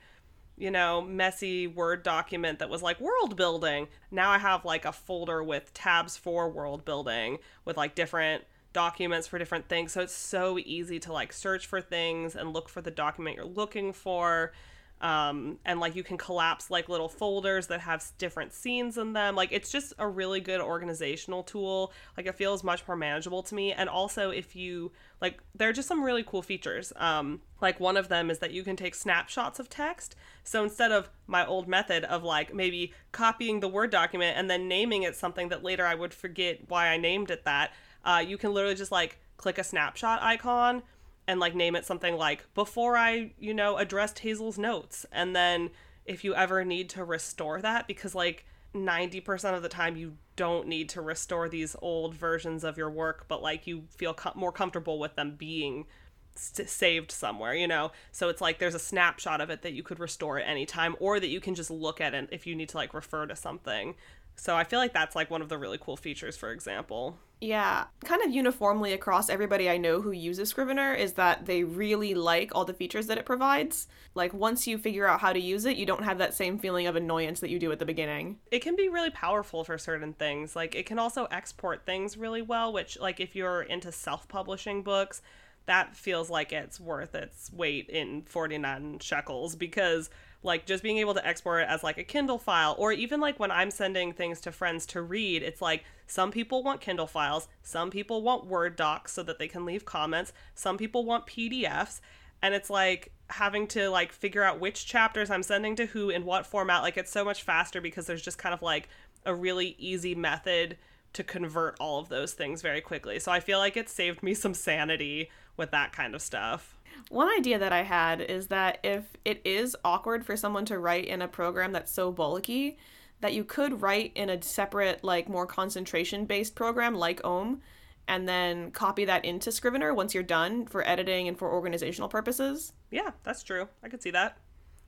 you 0.56 0.70
know 0.70 1.00
messy 1.00 1.66
word 1.66 2.02
document 2.02 2.59
that 2.59 2.68
was 2.68 2.82
like 2.82 3.00
world 3.00 3.37
building. 3.37 3.88
Now 4.11 4.30
I 4.30 4.38
have 4.38 4.64
like 4.64 4.85
a 4.85 4.92
folder 4.92 5.42
with 5.42 5.73
tabs 5.75 6.16
for 6.16 6.49
world 6.49 6.85
building 6.85 7.38
with 7.64 7.76
like 7.76 7.94
different 7.94 8.44
documents 8.73 9.26
for 9.26 9.38
different 9.38 9.68
things. 9.68 9.92
So 9.92 10.00
it's 10.02 10.14
so 10.14 10.59
easy 10.59 11.00
to 11.00 11.12
like 11.12 11.32
search 11.32 11.66
for 11.66 11.80
things 11.80 12.37
and 12.37 12.52
look 12.52 12.68
for 12.68 12.80
the 12.80 12.90
document 12.90 13.37
you're 13.37 13.44
looking 13.44 13.92
for 13.92 14.52
um, 15.00 15.59
and 15.64 15.80
like 15.80 15.97
you 15.97 16.02
can 16.02 16.19
collapse 16.19 16.71
like 16.71 16.88
little 16.88 17.09
folders 17.09 17.69
that 17.69 17.80
have 17.80 18.04
different 18.19 18.52
scenes 18.52 18.99
in 18.99 19.12
them. 19.12 19.35
Like 19.35 19.50
it's 19.52 19.71
just 19.71 19.95
a 19.99 20.07
really 20.07 20.40
good 20.40 20.61
organizational 20.61 21.42
tool. 21.42 21.92
Like 22.16 22.26
it 22.26 22.35
feels 22.35 22.62
much 22.62 22.87
more 22.87 22.97
manageable 22.97 23.42
to 23.45 23.54
me. 23.54 23.73
And 23.73 23.88
also 23.88 24.30
if 24.30 24.54
you 24.54 24.92
like 25.21 25.40
there 25.54 25.69
are 25.69 25.73
just 25.73 25.88
some 25.88 26.02
really 26.02 26.23
cool 26.23 26.42
features. 26.42 26.92
Um, 26.97 27.40
like 27.62 27.80
one 27.80 27.97
of 27.97 28.09
them 28.09 28.30
is 28.30 28.40
that 28.40 28.52
you 28.52 28.62
can 28.62 28.76
take 28.76 28.95
snapshots 28.95 29.59
of 29.59 29.71
text. 29.71 30.16
So 30.45 30.62
instead 30.62 30.92
of 30.92 31.09
my 31.26 31.47
old 31.47 31.66
method 31.66 32.04
of 32.04 32.23
like 32.23 32.52
maybe 32.52 32.92
copying 33.12 33.61
the 33.61 33.69
word 33.69 33.90
document 33.90 34.37
and 34.37 34.50
then 34.50 34.69
naming 34.69 35.04
it 35.04 35.16
something 35.16 35.49
that 35.49 35.62
later 35.62 35.87
i 35.87 35.95
would 35.95 36.12
forget 36.12 36.59
why 36.69 36.88
i 36.88 36.97
named 36.97 37.30
it 37.30 37.45
that 37.45 37.73
uh, 38.04 38.23
you 38.26 38.37
can 38.37 38.52
literally 38.52 38.75
just 38.75 38.92
like 38.92 39.19
click 39.37 39.59
a 39.59 39.64
snapshot 39.64 40.21
icon 40.23 40.83
and 41.31 41.39
like 41.39 41.55
name 41.55 41.77
it 41.77 41.87
something 41.87 42.17
like 42.17 42.45
before 42.55 42.97
I, 42.97 43.31
you 43.39 43.55
know, 43.55 43.77
addressed 43.77 44.19
Hazel's 44.19 44.59
notes. 44.59 45.07
And 45.13 45.35
then 45.35 45.71
if 46.05 46.25
you 46.25 46.35
ever 46.35 46.65
need 46.65 46.89
to 46.91 47.05
restore 47.05 47.63
that, 47.63 47.87
because 47.87 48.17
like 48.17 48.45
90% 48.75 49.55
of 49.55 49.63
the 49.63 49.69
time 49.69 49.97
you 49.97 50.17
don't 50.35 50.67
need 50.67 50.89
to 50.89 51.01
restore 51.01 51.49
these 51.49 51.77
old 51.81 52.17
versions 52.17 52.65
of 52.65 52.77
your 52.77 52.91
work, 52.91 53.27
but 53.29 53.43
like 53.43 53.69
you 53.69 53.85
feel 53.97 54.13
co- 54.13 54.33
more 54.35 54.51
comfortable 54.51 54.99
with 54.99 55.15
them 55.15 55.37
being 55.37 55.87
saved 56.35 57.13
somewhere, 57.13 57.55
you 57.55 57.69
know? 57.69 57.93
So 58.11 58.29
it's 58.29 58.41
like 58.41 58.59
there's 58.59 58.75
a 58.75 58.81
snapshot 58.81 59.41
of 59.41 59.51
it 59.51 59.63
that 59.63 59.73
you 59.73 59.85
could 59.85 60.01
restore 60.01 60.41
at 60.41 60.49
any 60.49 60.67
time 60.67 60.97
or 60.99 61.21
that 61.21 61.29
you 61.29 61.41
can 61.41 61.55
just 61.55 61.71
look 61.71 62.01
at 62.01 62.13
it 62.13 62.29
if 62.33 62.45
you 62.45 62.57
need 62.57 62.71
to 62.71 62.77
like 62.77 62.93
refer 62.93 63.27
to 63.27 63.37
something. 63.37 63.95
So 64.37 64.57
I 64.57 64.65
feel 64.65 64.79
like 64.79 64.93
that's 64.93 65.15
like 65.15 65.31
one 65.31 65.43
of 65.43 65.49
the 65.49 65.59
really 65.59 65.79
cool 65.79 65.97
features, 65.97 66.37
for 66.37 66.51
example. 66.51 67.19
Yeah, 67.43 67.85
kind 68.05 68.23
of 68.23 68.31
uniformly 68.31 68.93
across 68.93 69.31
everybody 69.31 69.71
I 69.71 69.79
know 69.79 70.03
who 70.03 70.11
uses 70.11 70.51
Scrivener 70.51 70.93
is 70.93 71.15
that 71.15 71.47
they 71.47 71.65
really 71.65 72.13
like 72.13 72.55
all 72.55 72.67
the 72.67 72.75
features 72.75 73.07
that 73.07 73.17
it 73.17 73.25
provides. 73.25 73.89
Like, 74.15 74.35
once 74.35 74.67
you 74.67 74.77
figure 74.77 75.07
out 75.07 75.21
how 75.21 75.33
to 75.33 75.41
use 75.41 75.65
it, 75.65 75.79
you 75.79 75.87
don't 75.87 76.05
have 76.05 76.19
that 76.19 76.35
same 76.35 76.59
feeling 76.59 76.87
of 76.87 76.97
annoyance 76.97 77.41
that 77.41 77.49
you 77.49 77.59
do 77.59 77.73
at 77.73 77.79
the 77.79 77.87
beginning. 77.87 78.39
It 78.51 78.61
can 78.61 78.77
be 78.77 78.91
really 78.91 79.11
powerful 79.11 79.65
for 79.65 79.79
certain 79.79 80.13
things. 80.13 80.55
Like, 80.55 80.75
it 80.75 80.85
can 80.85 80.99
also 80.99 81.29
export 81.31 81.87
things 81.87 82.19
really 82.19 82.43
well, 82.43 82.75
which, 82.75 83.01
like, 83.01 83.21
if 83.21 83.35
you're 83.35 83.63
into 83.63 83.91
self 83.91 84.29
publishing 84.29 84.83
books, 84.83 85.23
that 85.65 85.97
feels 85.97 86.29
like 86.29 86.53
it's 86.53 86.79
worth 86.79 87.15
its 87.15 87.51
weight 87.53 87.89
in 87.89 88.23
49 88.23 88.99
shekels 88.99 89.57
because 89.57 90.11
like 90.42 90.64
just 90.66 90.82
being 90.82 90.99
able 90.99 91.14
to 91.14 91.26
export 91.26 91.62
it 91.62 91.68
as 91.68 91.82
like 91.82 91.99
a 91.99 92.04
Kindle 92.04 92.38
file 92.38 92.75
or 92.78 92.92
even 92.92 93.20
like 93.20 93.38
when 93.38 93.50
I'm 93.50 93.70
sending 93.70 94.12
things 94.12 94.40
to 94.42 94.52
friends 94.52 94.87
to 94.87 95.02
read, 95.02 95.42
it's 95.42 95.61
like 95.61 95.85
some 96.06 96.30
people 96.30 96.62
want 96.62 96.80
Kindle 96.80 97.06
files, 97.06 97.49
some 97.62 97.90
people 97.90 98.23
want 98.23 98.47
Word 98.47 98.76
docs 98.76 99.12
so 99.12 99.23
that 99.23 99.38
they 99.38 99.49
can 99.49 99.64
leave 99.64 99.85
comments, 99.85 100.32
some 100.54 100.78
people 100.78 101.04
want 101.04 101.26
PDFs, 101.26 102.00
and 102.42 102.54
it's 102.54 102.70
like 102.70 103.12
having 103.28 103.66
to 103.68 103.90
like 103.90 104.12
figure 104.12 104.42
out 104.42 104.61
which 104.61 104.87
chapters 104.87 105.30
I'm 105.30 105.42
sending 105.42 105.76
to 105.76 105.87
who 105.87 106.11
in 106.11 106.25
what 106.25 106.47
format. 106.47 106.82
Like 106.82 106.97
it's 106.97 107.12
so 107.12 107.25
much 107.25 107.42
faster 107.42 107.80
because 107.80 108.06
there's 108.06 108.23
just 108.23 108.38
kind 108.38 108.54
of 108.54 108.62
like 108.62 108.88
a 109.26 109.35
really 109.35 109.76
easy 109.78 110.14
method 110.14 110.78
to 111.12 111.25
convert 111.25 111.76
all 111.80 111.99
of 111.99 112.09
those 112.09 112.32
things 112.32 112.62
very 112.62 112.80
quickly. 112.80 113.18
So 113.18 113.32
I 113.32 113.40
feel 113.40 113.59
like 113.59 113.76
it 113.76 113.88
saved 113.88 114.23
me 114.23 114.32
some 114.32 114.54
sanity 114.54 115.30
with 115.56 115.70
that 115.73 115.92
kind 115.92 116.14
of 116.14 116.23
stuff. 116.23 116.76
One 117.09 117.28
idea 117.28 117.59
that 117.59 117.73
I 117.73 117.83
had 117.83 118.21
is 118.21 118.49
that 118.49 118.78
if 118.85 119.04
it 119.25 119.40
is 119.45 119.76
awkward 119.85 120.25
for 120.25 120.37
someone 120.37 120.64
to 120.66 120.78
write 120.78 121.07
in 121.07 121.23
a 121.23 121.28
program 121.28 121.73
that's 121.73 121.92
so 121.92 122.12
bulky, 122.12 122.78
that 123.21 123.35
you 123.35 123.45
could 123.45 123.83
write 123.83 124.12
in 124.14 124.30
a 124.30 124.42
separate, 124.42 125.04
like 125.04 125.28
more 125.28 125.47
concentration 125.47 126.25
based 126.25 126.54
program 126.54 126.95
like 126.95 127.25
Omm, 127.25 127.61
and 128.09 128.28
then 128.28 128.71
copy 128.71 129.04
that 129.04 129.25
into 129.25 129.52
Scrivener 129.52 129.95
once 129.95 130.14
you're 130.14 130.23
done 130.23 130.66
for 130.66 130.87
editing 130.87 131.28
and 131.28 131.38
for 131.38 131.52
organizational 131.52 132.09
purposes. 132.09 132.73
Yeah, 132.90 133.11
that's 133.23 133.42
true. 133.42 133.69
I 133.83 133.88
could 133.88 134.02
see 134.02 134.11
that. 134.11 134.38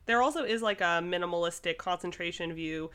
There 0.06 0.22
also 0.22 0.44
is 0.44 0.62
like 0.62 0.80
a 0.80 1.00
minimalistic 1.02 1.76
concentration 1.78 2.52
view 2.54 2.90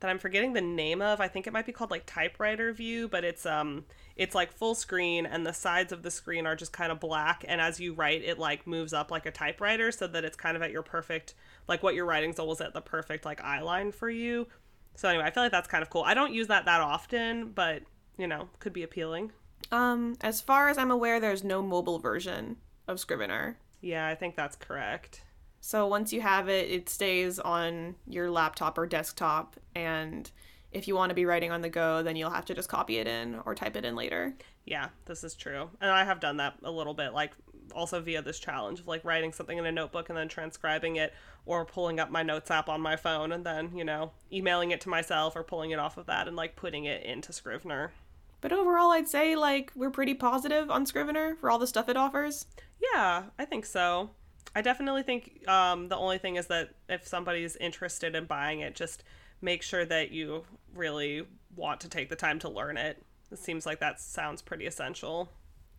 that 0.00 0.10
I'm 0.10 0.18
forgetting 0.18 0.52
the 0.52 0.60
name 0.60 1.02
of. 1.02 1.20
I 1.20 1.28
think 1.28 1.46
it 1.46 1.52
might 1.52 1.66
be 1.66 1.72
called 1.72 1.90
like 1.90 2.04
typewriter 2.06 2.72
view, 2.72 3.08
but 3.08 3.24
it's 3.24 3.46
um 3.46 3.84
it's 4.16 4.34
like 4.34 4.52
full 4.52 4.74
screen 4.74 5.26
and 5.26 5.46
the 5.46 5.52
sides 5.52 5.92
of 5.92 6.02
the 6.02 6.10
screen 6.10 6.46
are 6.46 6.56
just 6.56 6.72
kind 6.72 6.90
of 6.90 7.00
black 7.00 7.44
and 7.46 7.60
as 7.60 7.80
you 7.80 7.94
write 7.94 8.22
it 8.22 8.38
like 8.38 8.66
moves 8.66 8.92
up 8.92 9.10
like 9.10 9.26
a 9.26 9.30
typewriter 9.30 9.92
so 9.92 10.06
that 10.06 10.24
it's 10.24 10.36
kind 10.36 10.56
of 10.56 10.62
at 10.62 10.72
your 10.72 10.82
perfect 10.82 11.34
like 11.68 11.82
what 11.82 11.94
you're 11.94 12.04
writing's 12.04 12.38
always 12.38 12.60
at 12.60 12.74
the 12.74 12.80
perfect 12.80 13.24
like 13.24 13.40
eye 13.42 13.60
line 13.60 13.92
for 13.92 14.10
you. 14.10 14.46
So 14.94 15.08
anyway, 15.08 15.24
I 15.24 15.30
feel 15.30 15.44
like 15.44 15.52
that's 15.52 15.68
kind 15.68 15.82
of 15.82 15.90
cool. 15.90 16.02
I 16.02 16.14
don't 16.14 16.34
use 16.34 16.48
that 16.48 16.64
that 16.64 16.80
often, 16.80 17.52
but 17.52 17.82
you 18.16 18.26
know, 18.26 18.48
could 18.58 18.72
be 18.72 18.82
appealing. 18.82 19.32
Um 19.72 20.16
as 20.20 20.40
far 20.40 20.68
as 20.68 20.78
I'm 20.78 20.90
aware 20.90 21.20
there's 21.20 21.44
no 21.44 21.62
mobile 21.62 21.98
version 21.98 22.56
of 22.86 23.00
Scrivener. 23.00 23.58
Yeah, 23.80 24.06
I 24.06 24.14
think 24.14 24.34
that's 24.34 24.56
correct. 24.56 25.22
So 25.60 25.86
once 25.86 26.12
you 26.12 26.20
have 26.20 26.48
it, 26.48 26.70
it 26.70 26.88
stays 26.88 27.38
on 27.38 27.96
your 28.06 28.30
laptop 28.30 28.78
or 28.78 28.86
desktop. 28.86 29.56
And 29.74 30.30
if 30.72 30.86
you 30.86 30.94
want 30.94 31.10
to 31.10 31.14
be 31.14 31.26
writing 31.26 31.50
on 31.50 31.62
the 31.62 31.68
go, 31.68 32.02
then 32.02 32.16
you'll 32.16 32.30
have 32.30 32.44
to 32.46 32.54
just 32.54 32.68
copy 32.68 32.98
it 32.98 33.06
in 33.06 33.40
or 33.44 33.54
type 33.54 33.76
it 33.76 33.84
in 33.84 33.96
later. 33.96 34.34
Yeah, 34.64 34.88
this 35.06 35.24
is 35.24 35.34
true. 35.34 35.70
And 35.80 35.90
I 35.90 36.04
have 36.04 36.20
done 36.20 36.36
that 36.38 36.54
a 36.62 36.70
little 36.70 36.94
bit, 36.94 37.12
like 37.12 37.32
also 37.74 38.00
via 38.00 38.22
this 38.22 38.38
challenge 38.38 38.80
of 38.80 38.86
like 38.86 39.04
writing 39.04 39.32
something 39.32 39.58
in 39.58 39.66
a 39.66 39.72
notebook 39.72 40.08
and 40.08 40.16
then 40.16 40.28
transcribing 40.28 40.96
it 40.96 41.12
or 41.46 41.64
pulling 41.64 42.00
up 42.00 42.10
my 42.10 42.22
notes 42.22 42.50
app 42.50 42.68
on 42.68 42.80
my 42.80 42.96
phone 42.96 43.32
and 43.32 43.44
then, 43.44 43.76
you 43.76 43.84
know, 43.84 44.12
emailing 44.32 44.70
it 44.70 44.80
to 44.82 44.88
myself 44.88 45.36
or 45.36 45.42
pulling 45.42 45.70
it 45.70 45.78
off 45.78 45.96
of 45.96 46.06
that 46.06 46.28
and 46.28 46.36
like 46.36 46.56
putting 46.56 46.84
it 46.84 47.02
into 47.02 47.32
Scrivener. 47.32 47.92
But 48.40 48.52
overall, 48.52 48.90
I'd 48.92 49.08
say 49.08 49.36
like 49.36 49.72
we're 49.74 49.90
pretty 49.90 50.14
positive 50.14 50.70
on 50.70 50.86
Scrivener 50.86 51.36
for 51.36 51.50
all 51.50 51.58
the 51.58 51.66
stuff 51.66 51.88
it 51.88 51.96
offers. 51.96 52.46
Yeah, 52.80 53.24
I 53.38 53.44
think 53.44 53.66
so. 53.66 54.10
I 54.54 54.62
definitely 54.62 55.02
think 55.02 55.46
um, 55.48 55.88
the 55.88 55.96
only 55.96 56.18
thing 56.18 56.36
is 56.36 56.46
that 56.46 56.70
if 56.88 57.06
somebody's 57.06 57.56
interested 57.56 58.14
in 58.14 58.24
buying 58.24 58.60
it, 58.60 58.74
just 58.74 59.04
make 59.40 59.62
sure 59.62 59.84
that 59.84 60.10
you 60.10 60.44
really 60.74 61.26
want 61.54 61.80
to 61.80 61.88
take 61.88 62.08
the 62.08 62.16
time 62.16 62.38
to 62.40 62.48
learn 62.48 62.76
it. 62.76 63.02
It 63.30 63.38
seems 63.38 63.66
like 63.66 63.80
that 63.80 64.00
sounds 64.00 64.42
pretty 64.42 64.66
essential. 64.66 65.30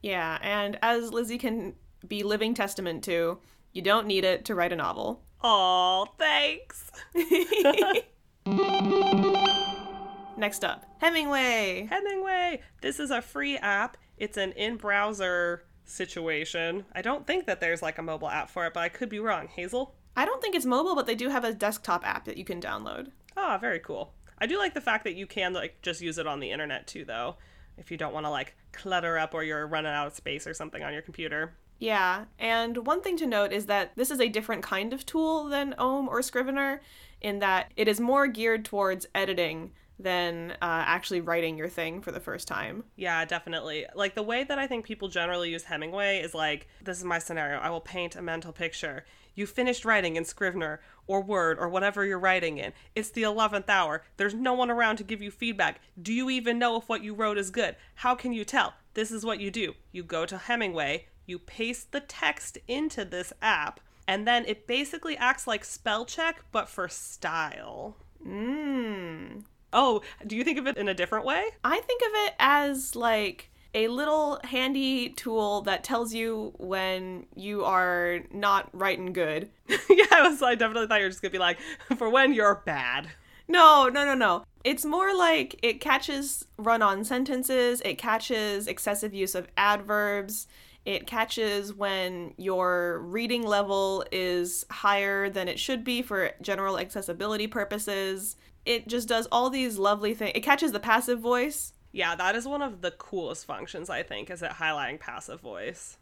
Yeah, 0.01 0.37
and 0.41 0.77
as 0.81 1.11
Lizzie 1.11 1.37
can 1.37 1.75
be 2.07 2.23
living 2.23 2.53
testament 2.53 3.03
to, 3.05 3.39
you 3.73 3.81
don't 3.81 4.07
need 4.07 4.23
it 4.23 4.45
to 4.45 4.55
write 4.55 4.71
a 4.71 4.75
novel. 4.75 5.23
Oh, 5.43 6.07
thanks. 6.17 6.91
Next 10.37 10.63
up, 10.63 10.85
Hemingway. 10.99 11.87
Hemingway. 11.89 12.61
This 12.81 12.99
is 12.99 13.11
a 13.11 13.21
free 13.21 13.57
app. 13.57 13.97
It's 14.17 14.37
an 14.37 14.53
in-browser 14.53 15.63
situation. 15.89 16.85
I 16.93 17.01
don't 17.01 17.25
think 17.27 17.45
that 17.45 17.59
there's 17.59 17.81
like 17.81 17.97
a 17.97 18.03
mobile 18.03 18.29
app 18.29 18.49
for 18.49 18.65
it, 18.65 18.73
but 18.73 18.81
I 18.81 18.89
could 18.89 19.09
be 19.09 19.19
wrong. 19.19 19.47
Hazel? 19.47 19.95
I 20.15 20.25
don't 20.25 20.41
think 20.41 20.55
it's 20.55 20.65
mobile, 20.65 20.95
but 20.95 21.05
they 21.05 21.15
do 21.15 21.29
have 21.29 21.43
a 21.43 21.53
desktop 21.53 22.05
app 22.05 22.25
that 22.25 22.37
you 22.37 22.45
can 22.45 22.61
download. 22.61 23.11
Ah, 23.37 23.57
very 23.57 23.79
cool. 23.79 24.13
I 24.37 24.45
do 24.45 24.57
like 24.57 24.73
the 24.73 24.81
fact 24.81 25.03
that 25.03 25.15
you 25.15 25.27
can 25.27 25.53
like 25.53 25.81
just 25.81 26.01
use 26.01 26.17
it 26.17 26.27
on 26.27 26.39
the 26.39 26.51
internet 26.51 26.87
too 26.87 27.05
though, 27.05 27.35
if 27.77 27.91
you 27.91 27.97
don't 27.97 28.13
want 28.13 28.25
to 28.25 28.29
like 28.29 28.55
clutter 28.71 29.17
up 29.17 29.33
or 29.33 29.43
you're 29.43 29.67
running 29.67 29.91
out 29.91 30.07
of 30.07 30.15
space 30.15 30.47
or 30.47 30.53
something 30.53 30.83
on 30.83 30.93
your 30.93 31.01
computer. 31.01 31.53
Yeah, 31.79 32.25
and 32.37 32.85
one 32.85 33.01
thing 33.01 33.15
to 33.17 33.25
note 33.25 33.53
is 33.53 33.67
that 33.67 33.93
this 33.95 34.11
is 34.11 34.19
a 34.19 34.27
different 34.27 34.63
kind 34.63 34.91
of 34.91 35.05
tool 35.05 35.45
than 35.45 35.75
Omm 35.77 36.09
or 36.09 36.21
Scrivener 36.21 36.81
in 37.21 37.39
that 37.39 37.71
it 37.77 37.87
is 37.87 38.01
more 38.01 38.27
geared 38.27 38.65
towards 38.65 39.05
editing 39.15 39.71
than 39.99 40.51
uh, 40.51 40.55
actually 40.61 41.19
writing 41.19 41.57
your 41.57 41.67
thing 41.67 42.01
for 42.01 42.11
the 42.11 42.19
first 42.19 42.47
time. 42.47 42.85
Yeah, 42.95 43.25
definitely. 43.25 43.85
Like 43.93 44.15
the 44.15 44.23
way 44.23 44.45
that 44.45 44.57
I 44.57 44.65
think 44.65 44.85
people 44.85 45.09
generally 45.09 45.51
use 45.51 45.65
Hemingway 45.65 46.19
is 46.19 46.33
like, 46.33 46.67
this 46.81 46.97
is 46.97 47.03
my 47.03 47.19
scenario. 47.19 47.59
I 47.59 47.69
will 47.69 47.81
paint 47.81 48.15
a 48.15 48.21
mental 48.21 48.53
picture. 48.53 49.05
You 49.35 49.45
finished 49.45 49.85
writing 49.85 50.15
in 50.15 50.25
Scrivener 50.25 50.79
or 51.05 51.21
Word 51.21 51.59
or 51.59 51.69
whatever 51.69 52.05
you're 52.05 52.19
writing 52.19 52.57
in. 52.57 52.73
It's 52.95 53.09
the 53.09 53.23
11th 53.23 53.69
hour. 53.69 54.03
There's 54.17 54.33
no 54.33 54.53
one 54.53 54.71
around 54.71 54.97
to 54.97 55.03
give 55.03 55.21
you 55.21 55.31
feedback. 55.31 55.81
Do 56.01 56.13
you 56.13 56.29
even 56.29 56.59
know 56.59 56.77
if 56.77 56.87
what 56.87 57.03
you 57.03 57.13
wrote 57.13 57.37
is 57.37 57.51
good? 57.51 57.75
How 57.95 58.15
can 58.15 58.31
you 58.31 58.45
tell? 58.45 58.73
This 58.93 59.11
is 59.11 59.25
what 59.25 59.39
you 59.39 59.51
do. 59.51 59.75
You 59.91 60.03
go 60.03 60.25
to 60.25 60.37
Hemingway, 60.37 61.07
you 61.25 61.39
paste 61.39 61.91
the 61.91 61.99
text 61.99 62.57
into 62.67 63.05
this 63.05 63.31
app, 63.41 63.79
and 64.07 64.27
then 64.27 64.45
it 64.45 64.65
basically 64.65 65.15
acts 65.17 65.45
like 65.45 65.63
spell 65.63 66.05
check, 66.05 66.43
but 66.51 66.67
for 66.67 66.87
style. 66.87 67.97
Mmm. 68.25 69.43
Oh, 69.73 70.01
do 70.25 70.35
you 70.35 70.43
think 70.43 70.57
of 70.57 70.67
it 70.67 70.77
in 70.77 70.87
a 70.87 70.93
different 70.93 71.25
way? 71.25 71.43
I 71.63 71.79
think 71.79 72.01
of 72.01 72.11
it 72.13 72.33
as 72.39 72.95
like 72.95 73.49
a 73.73 73.87
little 73.87 74.39
handy 74.43 75.09
tool 75.09 75.61
that 75.61 75.83
tells 75.83 76.13
you 76.13 76.53
when 76.57 77.25
you 77.35 77.63
are 77.63 78.21
not 78.31 78.69
writing 78.73 79.13
good. 79.13 79.49
yeah, 79.69 80.05
I 80.11 80.27
was 80.27 80.41
I 80.41 80.55
definitely 80.55 80.87
thought 80.87 80.99
you 80.99 81.05
were 81.05 81.09
just 81.09 81.21
gonna 81.21 81.31
be 81.31 81.37
like, 81.37 81.59
for 81.97 82.09
when 82.09 82.33
you're 82.33 82.63
bad. 82.65 83.09
No, 83.47 83.89
no, 83.91 84.05
no, 84.05 84.13
no. 84.13 84.43
It's 84.63 84.85
more 84.85 85.15
like 85.15 85.59
it 85.63 85.81
catches 85.81 86.45
run 86.57 86.81
on 86.81 87.03
sentences, 87.03 87.81
it 87.81 87.97
catches 87.97 88.67
excessive 88.67 89.13
use 89.13 89.33
of 89.33 89.47
adverbs, 89.57 90.47
it 90.85 91.07
catches 91.07 91.73
when 91.73 92.33
your 92.37 92.99
reading 92.99 93.43
level 93.43 94.03
is 94.11 94.65
higher 94.69 95.29
than 95.29 95.47
it 95.47 95.59
should 95.59 95.83
be 95.83 96.01
for 96.01 96.31
general 96.41 96.79
accessibility 96.79 97.47
purposes 97.47 98.35
it 98.65 98.87
just 98.87 99.07
does 99.07 99.27
all 99.31 99.49
these 99.49 99.77
lovely 99.77 100.13
things. 100.13 100.33
It 100.35 100.41
catches 100.41 100.71
the 100.71 100.79
passive 100.79 101.19
voice. 101.19 101.73
Yeah, 101.91 102.15
that 102.15 102.35
is 102.35 102.47
one 102.47 102.61
of 102.61 102.81
the 102.81 102.91
coolest 102.91 103.45
functions, 103.45 103.89
I 103.89 104.03
think, 104.03 104.29
is 104.29 104.43
it 104.43 104.51
highlighting 104.51 104.99
passive 104.99 105.41
voice. 105.41 105.97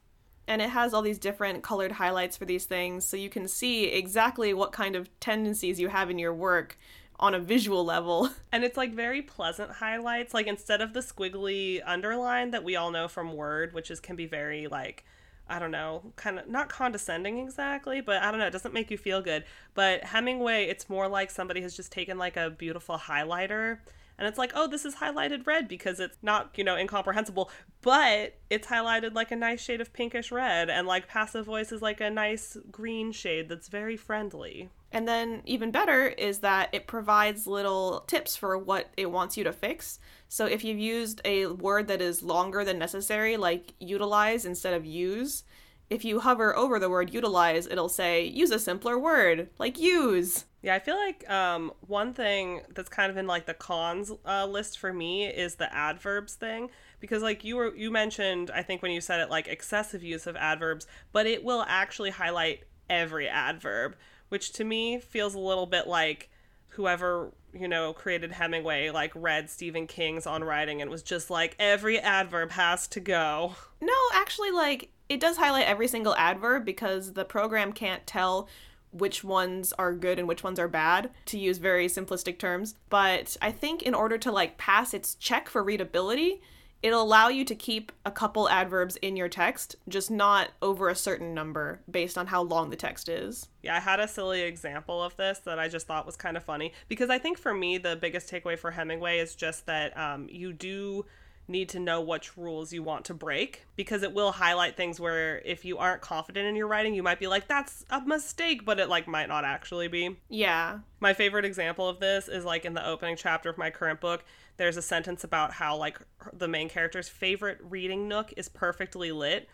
And 0.48 0.62
it 0.62 0.70
has 0.70 0.94
all 0.94 1.02
these 1.02 1.20
different 1.20 1.64
colored 1.64 1.94
highlights 1.94 2.38
for 2.38 2.46
these 2.46 2.66
things, 2.66 3.06
so 3.06 3.18
you 3.18 3.30
can 3.30 3.48
see 3.48 3.86
exactly 3.86 4.54
what 4.54 4.72
kind 4.72 4.96
of 4.96 5.10
tendencies 5.20 5.80
you 5.80 5.90
have 5.90 6.10
in 6.10 6.20
your 6.20 6.34
work 6.34 6.78
on 7.20 7.34
a 7.34 7.40
visual 7.40 7.84
level. 7.84 8.30
And 8.52 8.64
it's 8.64 8.78
like 8.78 8.94
very 8.94 9.22
pleasant 9.22 9.72
highlights. 9.72 10.34
Like 10.34 10.48
instead 10.48 10.82
of 10.82 10.94
the 10.94 11.02
squiggly 11.02 11.82
underline 11.86 12.52
that 12.52 12.64
we 12.64 12.76
all 12.76 12.92
know 12.92 13.08
from 13.08 13.34
Word, 13.34 13.74
which 13.74 13.92
is 13.92 14.00
can 14.00 14.16
be 14.16 14.26
very 14.26 14.68
like 14.68 15.06
I 15.50 15.60
don't 15.60 15.72
know, 15.72 16.14
kind 16.16 16.40
of 16.40 16.50
not 16.50 16.70
condescending 16.70 17.40
exactly, 17.40 18.02
but 18.02 18.22
I 18.22 18.32
don't 18.32 18.40
know, 18.40 18.48
it 18.48 18.52
doesn't 18.52 18.74
make 18.74 18.92
you 18.92 18.98
feel 18.98 19.22
good. 19.22 19.46
But 19.74 20.04
Hemingway, 20.04 20.66
it's 20.66 20.90
more 20.90 21.08
like 21.08 21.32
somebody 21.32 21.62
has 21.62 21.76
just 21.76 21.92
taken 21.92 22.18
like 22.18 22.36
a 22.38 22.50
beautiful 22.50 22.98
highlighter 22.98 23.80
and 24.18 24.28
it's 24.28 24.38
like, 24.38 24.52
oh, 24.56 24.68
this 24.68 24.86
is 24.86 24.96
highlighted 24.96 25.46
red 25.46 25.68
because 25.68 26.00
it's 26.00 26.18
not, 26.22 26.52
you 26.56 26.64
know, 26.64 26.76
incomprehensible, 26.76 27.52
but 27.82 28.36
it's 28.50 28.68
highlighted 28.68 29.14
like 29.14 29.32
a 29.32 29.36
nice 29.36 29.62
shade 29.62 29.82
of 29.82 29.94
pinkish 29.94 30.32
red, 30.32 30.70
and 30.70 30.88
like 30.88 31.08
passive 31.08 31.46
voice 31.46 31.72
is 31.72 31.82
like 31.82 32.02
a 32.02 32.10
nice 32.10 32.58
green 32.72 33.12
shade 33.12 33.50
that's 33.50 33.68
very 33.68 33.98
friendly. 33.98 34.70
And 34.92 35.08
then, 35.08 35.42
even 35.46 35.72
better, 35.72 36.08
is 36.08 36.40
that 36.40 36.70
it 36.72 36.88
provides 36.88 37.46
little 37.46 38.06
tips 38.08 38.38
for 38.38 38.58
what 38.58 38.90
it 38.96 39.12
wants 39.12 39.36
you 39.36 39.44
to 39.44 39.52
fix. 39.52 40.00
So 40.30 40.46
if 40.46 40.64
you've 40.64 40.80
used 40.80 41.22
a 41.26 41.48
word 41.48 41.88
that 41.90 42.02
is 42.02 42.24
longer 42.24 42.64
than 42.64 42.80
necessary, 42.80 43.36
like 43.36 43.74
utilize 43.80 44.46
instead 44.46 44.74
of 44.74 44.86
use, 44.86 45.44
if 45.90 46.04
you 46.04 46.20
hover 46.20 46.56
over 46.56 46.80
the 46.80 46.90
word 46.90 47.14
utilize, 47.14 47.66
it'll 47.66 47.90
say 47.90 48.26
use 48.26 48.52
a 48.52 48.60
simpler 48.60 49.00
word, 49.00 49.50
like 49.58 49.80
use. 49.80 50.46
Yeah, 50.62 50.76
I 50.76 50.80
feel 50.80 50.98
like 50.98 51.30
um, 51.30 51.72
one 51.86 52.14
thing 52.14 52.62
that's 52.76 52.90
kind 52.90 53.10
of 53.10 53.16
in 53.16 53.26
like 53.26 53.46
the 53.46 53.54
cons 53.54 54.12
uh, 54.26 54.46
list 54.46 54.80
for 54.80 54.92
me 54.92 55.28
is 55.28 55.56
the 55.56 55.74
adverbs 55.74 56.34
thing 56.34 56.70
because 57.00 57.24
like 57.24 57.44
you 57.44 57.56
were 57.56 57.76
you 57.76 57.92
mentioned 57.92 58.52
I 58.54 58.64
think 58.64 58.82
when 58.82 58.92
you 58.92 59.00
said 59.00 59.22
it 59.22 59.30
like 59.30 59.48
excessive 59.48 60.04
use 60.04 60.28
of 60.28 60.36
adverbs, 60.36 60.88
but 61.14 61.26
it 61.26 61.44
will 61.44 61.64
actually 61.68 62.10
highlight 62.10 62.64
every 62.90 63.30
adverb, 63.30 63.96
which 64.30 64.52
to 64.54 64.64
me 64.64 65.00
feels 65.00 65.36
a 65.36 65.40
little 65.40 65.68
bit 65.68 65.88
like 65.88 66.30
whoever 66.70 67.32
you 67.54 67.68
know 67.68 67.94
created 67.94 68.34
Hemingway 68.34 68.90
like 68.90 69.12
read 69.16 69.50
Stephen 69.50 69.88
King's 69.88 70.28
on 70.28 70.44
writing 70.44 70.82
and 70.82 70.92
was 70.92 71.02
just 71.02 71.30
like 71.30 71.56
every 71.60 71.98
adverb 72.00 72.52
has 72.52 72.88
to 72.90 73.00
go. 73.00 73.56
No, 73.80 73.94
actually 74.14 74.52
like 74.52 74.90
it 75.10 75.20
does 75.20 75.38
highlight 75.38 75.68
every 75.68 75.88
single 75.88 76.16
adverb 76.16 76.66
because 76.66 77.14
the 77.14 77.26
program 77.26 77.74
can't 77.74 78.06
tell 78.08 78.48
which 78.92 79.24
ones 79.24 79.74
are 79.74 79.94
good 79.94 80.18
and 80.18 80.28
which 80.28 80.44
ones 80.44 80.60
are 80.60 80.68
bad 80.68 81.10
to 81.26 81.38
use 81.38 81.58
very 81.58 81.88
simplistic 81.88 82.40
terms 82.40 82.76
but 82.90 83.36
i 83.42 83.52
think 83.52 83.84
in 83.84 83.94
order 83.94 84.18
to 84.18 84.32
like 84.32 84.58
pass 84.58 84.94
its 84.94 85.16
check 85.16 85.50
for 85.50 85.64
readability 85.64 86.42
it'll 86.84 87.02
allow 87.02 87.28
you 87.28 87.44
to 87.44 87.56
keep 87.56 87.92
a 88.06 88.12
couple 88.12 88.48
adverbs 88.50 88.96
in 88.98 89.16
your 89.16 89.28
text, 89.28 89.76
just 89.88 90.12
not 90.12 90.50
over 90.62 90.90
a 90.90 90.96
certain 90.96 91.34
number 91.34 91.82
based 91.90 92.18
on 92.18 92.28
how 92.28 92.42
long 92.42 92.70
the 92.70 92.76
text 92.76 93.10
is. 93.10 93.50
Yeah, 93.64 93.76
I 93.76 93.80
had 93.80 94.00
a 94.00 94.08
silly 94.08 94.42
example 94.42 95.02
of 95.02 95.16
this 95.18 95.40
that 95.40 95.60
I 95.60 95.68
just 95.68 95.88
thought 95.88 96.06
was 96.06 96.16
kind 96.16 96.38
of 96.38 96.44
funny 96.44 96.74
because 96.88 97.10
I 97.10 97.18
think 97.18 97.38
for 97.38 97.54
me, 97.54 97.78
the 97.78 97.96
biggest 97.96 98.32
takeaway 98.32 98.58
for 98.58 98.72
Hemingway 98.72 99.18
is 99.18 99.36
just 99.36 99.66
that 99.66 99.98
um, 99.98 100.28
you 100.30 100.54
do 100.54 101.06
need 101.48 101.70
to 101.70 101.80
know 101.80 102.02
which 102.02 102.38
rules 102.38 102.74
you 102.74 102.84
want 102.84 103.06
to 103.06 103.14
break 103.14 103.66
because 103.76 104.04
it 104.04 104.14
will 104.14 104.32
highlight 104.34 104.76
things 104.76 105.00
where 105.00 105.40
if 105.40 105.64
you 105.64 105.78
aren't 105.78 106.02
confident 106.02 106.46
in 106.46 106.56
your 106.56 106.68
writing 106.68 106.94
you 106.94 107.04
might 107.04 107.20
be 107.20 107.28
like 107.28 107.48
that's 107.48 107.86
a 107.90 108.02
mistake 108.02 108.66
but 108.66 108.80
it 108.80 108.90
like 108.90 109.08
might 109.08 109.28
not 109.28 109.46
actually 109.46 109.88
be. 109.88 110.18
Yeah. 110.30 110.80
My 111.00 111.14
favorite 111.14 111.46
example 111.46 111.88
of 111.88 112.00
this 112.00 112.28
is 112.28 112.44
like 112.44 112.66
in 112.66 112.74
the 112.74 112.86
opening 112.86 113.16
chapter 113.16 113.50
of 113.50 113.58
my 113.58 113.70
current 113.70 114.02
book 114.02 114.24
there's 114.58 114.78
a 114.78 114.82
sentence 114.82 115.24
about 115.24 115.54
how 115.54 115.78
like 115.78 116.00
the 116.34 116.48
main 116.48 116.70
character's 116.70 117.10
favorite 117.10 117.60
reading 117.62 118.08
nook 118.08 118.34
is 118.36 118.50
perfectly 118.50 119.12
lit 119.12 119.48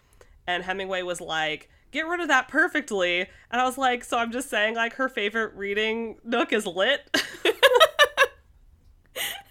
and 0.48 0.64
hemingway 0.64 1.02
was 1.02 1.22
like 1.22 1.70
get 1.92 2.08
rid 2.08 2.20
of 2.20 2.28
that 2.28 2.48
perfectly 2.48 3.22
and 3.52 3.62
i 3.62 3.66
was 3.66 3.78
like 3.78 4.04
so 4.04 4.18
i'm 4.18 4.32
just 4.32 4.50
saying 4.50 4.76
like 4.76 4.94
her 4.94 5.08
favorite 5.08 5.54
reading 5.56 6.18
nook 6.24 6.52
is 6.52 6.66
lit 6.66 7.02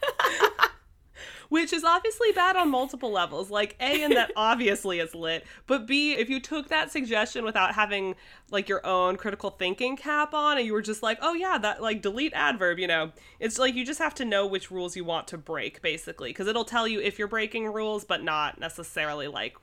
which 1.52 1.70
is 1.70 1.84
obviously 1.84 2.32
bad 2.32 2.56
on 2.56 2.70
multiple 2.70 3.12
levels. 3.12 3.50
Like 3.50 3.76
A, 3.78 4.02
and 4.02 4.16
that 4.16 4.32
obviously 4.36 5.00
is 5.00 5.14
lit, 5.14 5.44
but 5.66 5.86
B, 5.86 6.14
if 6.14 6.30
you 6.30 6.40
took 6.40 6.68
that 6.68 6.90
suggestion 6.90 7.44
without 7.44 7.74
having 7.74 8.14
like 8.50 8.70
your 8.70 8.84
own 8.86 9.18
critical 9.18 9.50
thinking 9.50 9.94
cap 9.94 10.32
on, 10.32 10.56
and 10.56 10.66
you 10.66 10.72
were 10.72 10.80
just 10.80 11.02
like, 11.02 11.18
oh 11.20 11.34
yeah, 11.34 11.58
that 11.58 11.82
like 11.82 12.00
delete 12.00 12.32
adverb, 12.32 12.78
you 12.78 12.86
know, 12.86 13.12
it's 13.38 13.58
like 13.58 13.74
you 13.74 13.84
just 13.84 13.98
have 13.98 14.14
to 14.14 14.24
know 14.24 14.46
which 14.46 14.70
rules 14.70 14.96
you 14.96 15.04
want 15.04 15.28
to 15.28 15.36
break, 15.36 15.82
basically, 15.82 16.30
because 16.30 16.46
it'll 16.46 16.64
tell 16.64 16.88
you 16.88 17.02
if 17.02 17.18
you're 17.18 17.28
breaking 17.28 17.70
rules, 17.70 18.02
but 18.02 18.24
not 18.24 18.58
necessarily 18.58 19.28
like 19.28 19.54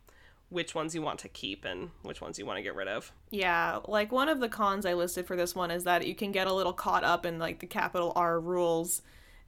which 0.49 0.75
ones 0.75 0.93
you 0.93 1.01
want 1.01 1.17
to 1.17 1.27
keep 1.27 1.65
and 1.65 1.89
which 2.03 2.21
ones 2.21 2.37
you 2.37 2.45
want 2.45 2.57
to 2.57 2.63
get 2.63 2.75
rid 2.75 2.87
of. 2.87 3.11
Yeah, 3.31 3.79
like 3.87 4.11
one 4.11 4.29
of 4.29 4.39
the 4.39 4.49
cons 4.49 4.85
I 4.85 4.93
listed 4.93 5.25
for 5.25 5.35
this 5.35 5.55
one 5.55 5.71
is 5.71 5.85
that 5.85 6.05
you 6.05 6.13
can 6.13 6.31
get 6.31 6.45
a 6.45 6.53
little 6.53 6.73
caught 6.73 7.03
up 7.03 7.25
in 7.25 7.39
like 7.39 7.61
the 7.61 7.65
capital 7.65 8.13
R 8.15 8.39
rules 8.39 9.01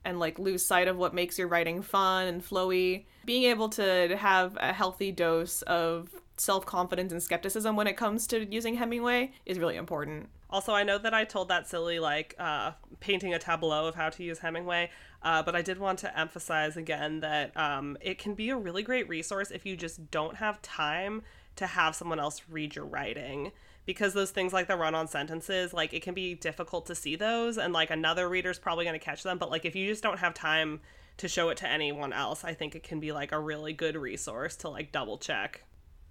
and 0.04 0.18
like 0.18 0.38
lose 0.38 0.64
sight 0.64 0.88
of 0.88 0.96
what 0.96 1.14
makes 1.14 1.38
your 1.38 1.48
writing 1.48 1.82
fun 1.82 2.26
and 2.26 2.42
flowy. 2.44 3.04
Being 3.24 3.44
able 3.44 3.68
to 3.70 4.16
have 4.16 4.56
a 4.60 4.72
healthy 4.72 5.12
dose 5.12 5.62
of 5.62 6.10
self 6.36 6.66
confidence 6.66 7.12
and 7.12 7.22
skepticism 7.22 7.76
when 7.76 7.86
it 7.86 7.96
comes 7.96 8.26
to 8.28 8.52
using 8.52 8.74
Hemingway 8.74 9.32
is 9.46 9.58
really 9.58 9.76
important. 9.76 10.28
Also, 10.50 10.74
I 10.74 10.82
know 10.82 10.98
that 10.98 11.14
I 11.14 11.24
told 11.24 11.48
that 11.48 11.66
silly, 11.66 11.98
like, 11.98 12.34
uh, 12.38 12.72
painting 13.00 13.32
a 13.32 13.38
tableau 13.38 13.86
of 13.86 13.94
how 13.94 14.10
to 14.10 14.22
use 14.22 14.38
Hemingway, 14.40 14.90
uh, 15.22 15.42
but 15.42 15.56
I 15.56 15.62
did 15.62 15.78
want 15.78 15.98
to 16.00 16.18
emphasize 16.18 16.76
again 16.76 17.20
that 17.20 17.56
um, 17.56 17.96
it 18.02 18.18
can 18.18 18.34
be 18.34 18.50
a 18.50 18.56
really 18.56 18.82
great 18.82 19.08
resource 19.08 19.50
if 19.50 19.64
you 19.64 19.76
just 19.76 20.10
don't 20.10 20.36
have 20.36 20.60
time 20.60 21.22
to 21.56 21.66
have 21.66 21.94
someone 21.94 22.20
else 22.20 22.42
read 22.50 22.76
your 22.76 22.84
writing 22.84 23.52
because 23.84 24.14
those 24.14 24.30
things 24.30 24.52
like 24.52 24.68
the 24.68 24.76
run 24.76 24.94
on 24.94 25.08
sentences 25.08 25.72
like 25.72 25.92
it 25.92 26.02
can 26.02 26.14
be 26.14 26.34
difficult 26.34 26.86
to 26.86 26.94
see 26.94 27.16
those 27.16 27.58
and 27.58 27.72
like 27.72 27.90
another 27.90 28.28
reader's 28.28 28.58
probably 28.58 28.84
going 28.84 28.98
to 28.98 29.04
catch 29.04 29.22
them 29.22 29.38
but 29.38 29.50
like 29.50 29.64
if 29.64 29.74
you 29.74 29.86
just 29.86 30.02
don't 30.02 30.18
have 30.18 30.34
time 30.34 30.80
to 31.16 31.28
show 31.28 31.50
it 31.50 31.56
to 31.56 31.68
anyone 31.68 32.12
else 32.12 32.44
i 32.44 32.54
think 32.54 32.74
it 32.74 32.82
can 32.82 33.00
be 33.00 33.12
like 33.12 33.32
a 33.32 33.38
really 33.38 33.72
good 33.72 33.96
resource 33.96 34.56
to 34.56 34.68
like 34.68 34.92
double 34.92 35.18
check. 35.18 35.64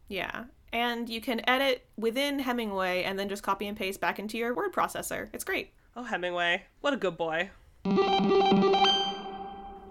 Yeah. 0.08 0.46
And 0.74 1.10
you 1.10 1.22
can 1.22 1.48
edit 1.50 1.86
within 1.98 2.40
hemingway 2.40 3.04
and 3.04 3.18
then 3.18 3.30
just 3.30 3.44
copy 3.44 3.68
and 3.68 3.78
paste 3.78 4.00
back 4.00 4.20
into 4.20 4.38
your 4.38 4.54
word 4.54 4.74
processor. 4.74 5.30
It's 5.34 5.44
great. 5.44 5.72
Oh 5.96 6.04
hemingway. 6.04 6.64
What 6.82 6.94
a 6.94 6.98
good 6.98 7.18
boy. 7.18 7.50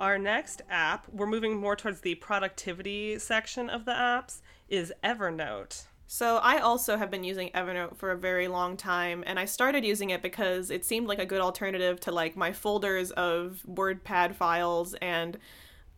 Our 0.01 0.19
next 0.19 0.63
app 0.71 1.07
we're 1.13 1.27
moving 1.27 1.57
more 1.57 1.77
towards 1.77 2.01
the 2.01 2.15
productivity 2.17 3.19
section 3.19 3.69
of 3.69 3.85
the 3.85 3.93
apps 3.93 4.41
is 4.69 4.93
evernote 5.03 5.85
so 6.13 6.39
I 6.39 6.59
also 6.59 6.97
have 6.97 7.09
been 7.09 7.23
using 7.23 7.51
Evernote 7.51 7.97
for 7.97 8.11
a 8.11 8.17
very 8.17 8.49
long 8.49 8.77
time 8.77 9.23
and 9.29 9.39
I 9.39 9.45
started 9.45 9.85
using 9.85 10.11
it 10.11 10.23
because 10.23 10.69
it 10.69 10.85
seemed 10.85 11.07
like 11.07 11.21
a 11.21 11.25
good 11.25 11.41
alternative 11.41 12.01
to 12.01 12.11
like 12.11 12.35
my 12.37 12.53
folders 12.53 13.13
of 13.13 13.63
WordPad 13.65 14.35
files 14.35 14.95
and 14.95 15.39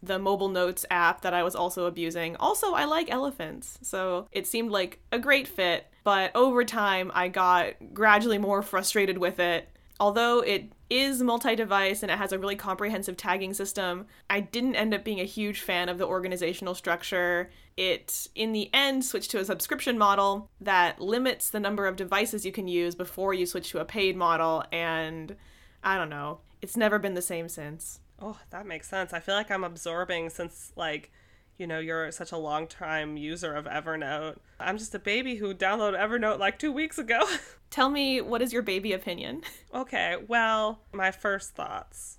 the 0.03 0.19
mobile 0.19 0.51
notes 0.51 0.85
app 0.91 1.23
that 1.23 1.33
I 1.33 1.43
was 1.43 1.55
also 1.55 1.87
abusing. 1.87 2.37
Also, 2.37 2.75
I 2.75 2.85
like 2.85 3.11
elephants, 3.11 3.79
so 3.81 4.29
it 4.33 4.47
seemed 4.47 4.71
like 4.71 4.99
a 5.13 5.19
great 5.19 5.49
fit, 5.49 5.87
but 6.05 6.31
over 6.35 6.63
time 6.63 7.11
I 7.15 7.29
got 7.29 7.73
gradually 7.95 8.37
more 8.37 8.61
frustrated 8.61 9.17
with 9.17 9.41
it. 9.41 9.67
Although 10.03 10.41
it 10.41 10.73
is 10.91 11.23
multi 11.23 11.55
device 11.55 12.03
and 12.03 12.11
it 12.11 12.19
has 12.19 12.33
a 12.33 12.39
really 12.39 12.57
comprehensive 12.57 13.17
tagging 13.17 13.55
system. 13.55 14.07
I 14.29 14.41
didn't 14.41 14.75
end 14.75 14.93
up 14.93 15.05
being 15.05 15.21
a 15.21 15.25
huge 15.25 15.61
fan 15.61 15.89
of 15.89 15.97
the 15.97 16.09
organizational 16.09 16.75
structure. 16.75 17.51
It, 17.77 18.27
in 18.35 18.51
the 18.51 18.69
end, 18.75 19.05
switched 19.05 19.31
to 19.31 19.39
a 19.39 19.45
subscription 19.45 19.97
model 19.97 20.51
that 20.61 21.01
limits 21.01 21.51
the 21.51 21.61
number 21.61 21.87
of 21.87 21.95
devices 21.95 22.45
you 22.45 22.51
can 22.51 22.67
use 22.67 22.97
before 22.97 23.33
you 23.33 23.47
switch 23.47 23.71
to 23.71 23.79
a 23.79 23.85
paid 23.85 24.17
model, 24.17 24.65
and 24.73 25.37
I 25.85 25.97
don't 25.97 26.11
know. 26.11 26.41
It's 26.61 26.77
never 26.77 26.99
been 26.99 27.15
the 27.15 27.23
same 27.23 27.49
since. 27.49 28.01
Oh, 28.21 28.41
that 28.51 28.67
makes 28.67 28.89
sense. 28.89 29.13
I 29.13 29.21
feel 29.21 29.37
like 29.37 29.53
I'm 29.53 29.63
absorbing 29.63 30.31
since, 30.31 30.73
like, 30.75 31.13
you 31.59 31.67
know, 31.67 31.79
you're 31.79 32.11
such 32.13 32.33
a 32.33 32.37
long 32.37 32.67
time 32.67 33.17
user 33.17 33.55
of 33.55 33.67
Evernote. 33.67 34.37
I'm 34.59 34.79
just 34.79 34.95
a 34.95 34.99
baby 34.99 35.37
who 35.37 35.55
downloaded 35.55 35.99
Evernote 35.99 36.39
like 36.39 36.59
two 36.59 36.73
weeks 36.73 36.99
ago. 36.99 37.21
Tell 37.71 37.89
me, 37.89 38.21
what 38.21 38.43
is 38.43 38.53
your 38.53 38.63
baby 38.63 38.93
opinion? 38.93 39.43
Okay, 39.75 40.17
well, 40.27 40.81
my 40.93 41.11
first 41.11 41.55
thoughts. 41.55 42.19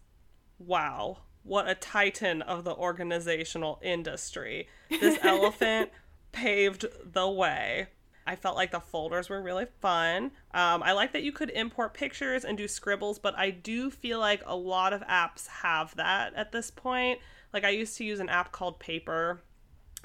Wow, 0.57 1.19
what 1.43 1.67
a 1.67 1.75
titan 1.75 2.41
of 2.41 2.63
the 2.63 2.73
organizational 2.73 3.79
industry. 3.83 4.67
This 4.89 5.19
elephant 5.23 5.91
paved 6.31 6.85
the 7.03 7.29
way. 7.29 7.87
I 8.25 8.35
felt 8.35 8.55
like 8.55 8.71
the 8.71 8.79
folders 8.79 9.29
were 9.29 9.41
really 9.41 9.67
fun. 9.81 10.31
Um, 10.53 10.81
I 10.81 10.93
like 10.93 11.11
that 11.13 11.23
you 11.23 11.31
could 11.31 11.49
import 11.49 11.93
pictures 11.93 12.45
and 12.45 12.57
do 12.57 12.67
scribbles, 12.67 13.19
but 13.19 13.37
I 13.37 13.49
do 13.49 13.91
feel 13.91 14.19
like 14.19 14.41
a 14.45 14.55
lot 14.55 14.93
of 14.93 15.01
apps 15.01 15.47
have 15.47 15.95
that 15.97 16.33
at 16.35 16.51
this 16.51 16.71
point. 16.71 17.19
Like 17.53 17.63
I 17.63 17.69
used 17.69 17.97
to 17.97 18.03
use 18.03 18.19
an 18.19 18.29
app 18.29 18.51
called 18.51 18.79
Paper 18.79 19.41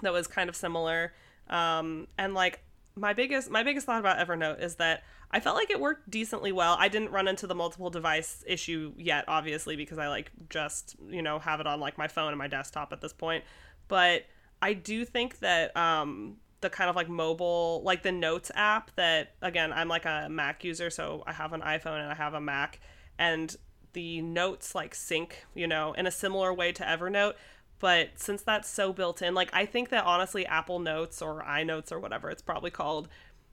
that 0.02 0.12
was 0.12 0.26
kind 0.26 0.48
of 0.48 0.56
similar. 0.56 1.12
Um, 1.48 2.08
and 2.18 2.34
like 2.34 2.60
my 2.94 3.12
biggest 3.12 3.50
my 3.50 3.62
biggest 3.62 3.86
thought 3.86 4.00
about 4.00 4.18
Evernote 4.18 4.62
is 4.62 4.76
that 4.76 5.04
I 5.30 5.40
felt 5.40 5.56
like 5.56 5.70
it 5.70 5.80
worked 5.80 6.10
decently 6.10 6.52
well. 6.52 6.76
I 6.78 6.88
didn't 6.88 7.10
run 7.10 7.28
into 7.28 7.46
the 7.46 7.54
multiple 7.54 7.90
device 7.90 8.44
issue 8.46 8.92
yet, 8.96 9.24
obviously, 9.28 9.76
because 9.76 9.98
I 9.98 10.08
like 10.08 10.30
just, 10.48 10.96
you 11.08 11.22
know, 11.22 11.38
have 11.38 11.60
it 11.60 11.66
on 11.66 11.80
like 11.80 11.98
my 11.98 12.08
phone 12.08 12.28
and 12.28 12.38
my 12.38 12.48
desktop 12.48 12.92
at 12.92 13.00
this 13.00 13.12
point. 13.12 13.44
But 13.88 14.24
I 14.60 14.72
do 14.72 15.04
think 15.04 15.38
that 15.40 15.76
um 15.76 16.36
the 16.60 16.70
kind 16.70 16.90
of 16.90 16.96
like 16.96 17.08
mobile 17.08 17.82
like 17.84 18.02
the 18.02 18.12
notes 18.12 18.50
app 18.54 18.90
that 18.96 19.34
again, 19.42 19.72
I'm 19.72 19.88
like 19.88 20.04
a 20.04 20.28
Mac 20.30 20.64
user, 20.64 20.90
so 20.90 21.22
I 21.26 21.32
have 21.32 21.52
an 21.52 21.60
iPhone 21.60 22.00
and 22.00 22.10
I 22.10 22.14
have 22.14 22.34
a 22.34 22.40
Mac 22.40 22.80
and 23.18 23.54
the 23.92 24.20
notes 24.22 24.74
like 24.74 24.94
sync, 24.94 25.44
you 25.54 25.66
know, 25.66 25.92
in 25.94 26.06
a 26.06 26.10
similar 26.10 26.52
way 26.52 26.72
to 26.72 26.82
Evernote. 26.82 27.34
But 27.78 28.10
since 28.16 28.42
that's 28.42 28.68
so 28.68 28.92
built 28.92 29.22
in, 29.22 29.34
like 29.34 29.50
I 29.52 29.64
think 29.64 29.90
that 29.90 30.04
honestly 30.04 30.44
Apple 30.46 30.80
Notes 30.80 31.22
or 31.22 31.42
iNotes 31.42 31.92
or 31.92 32.00
whatever 32.00 32.30
it's 32.30 32.42
probably 32.42 32.70
called 32.70 33.08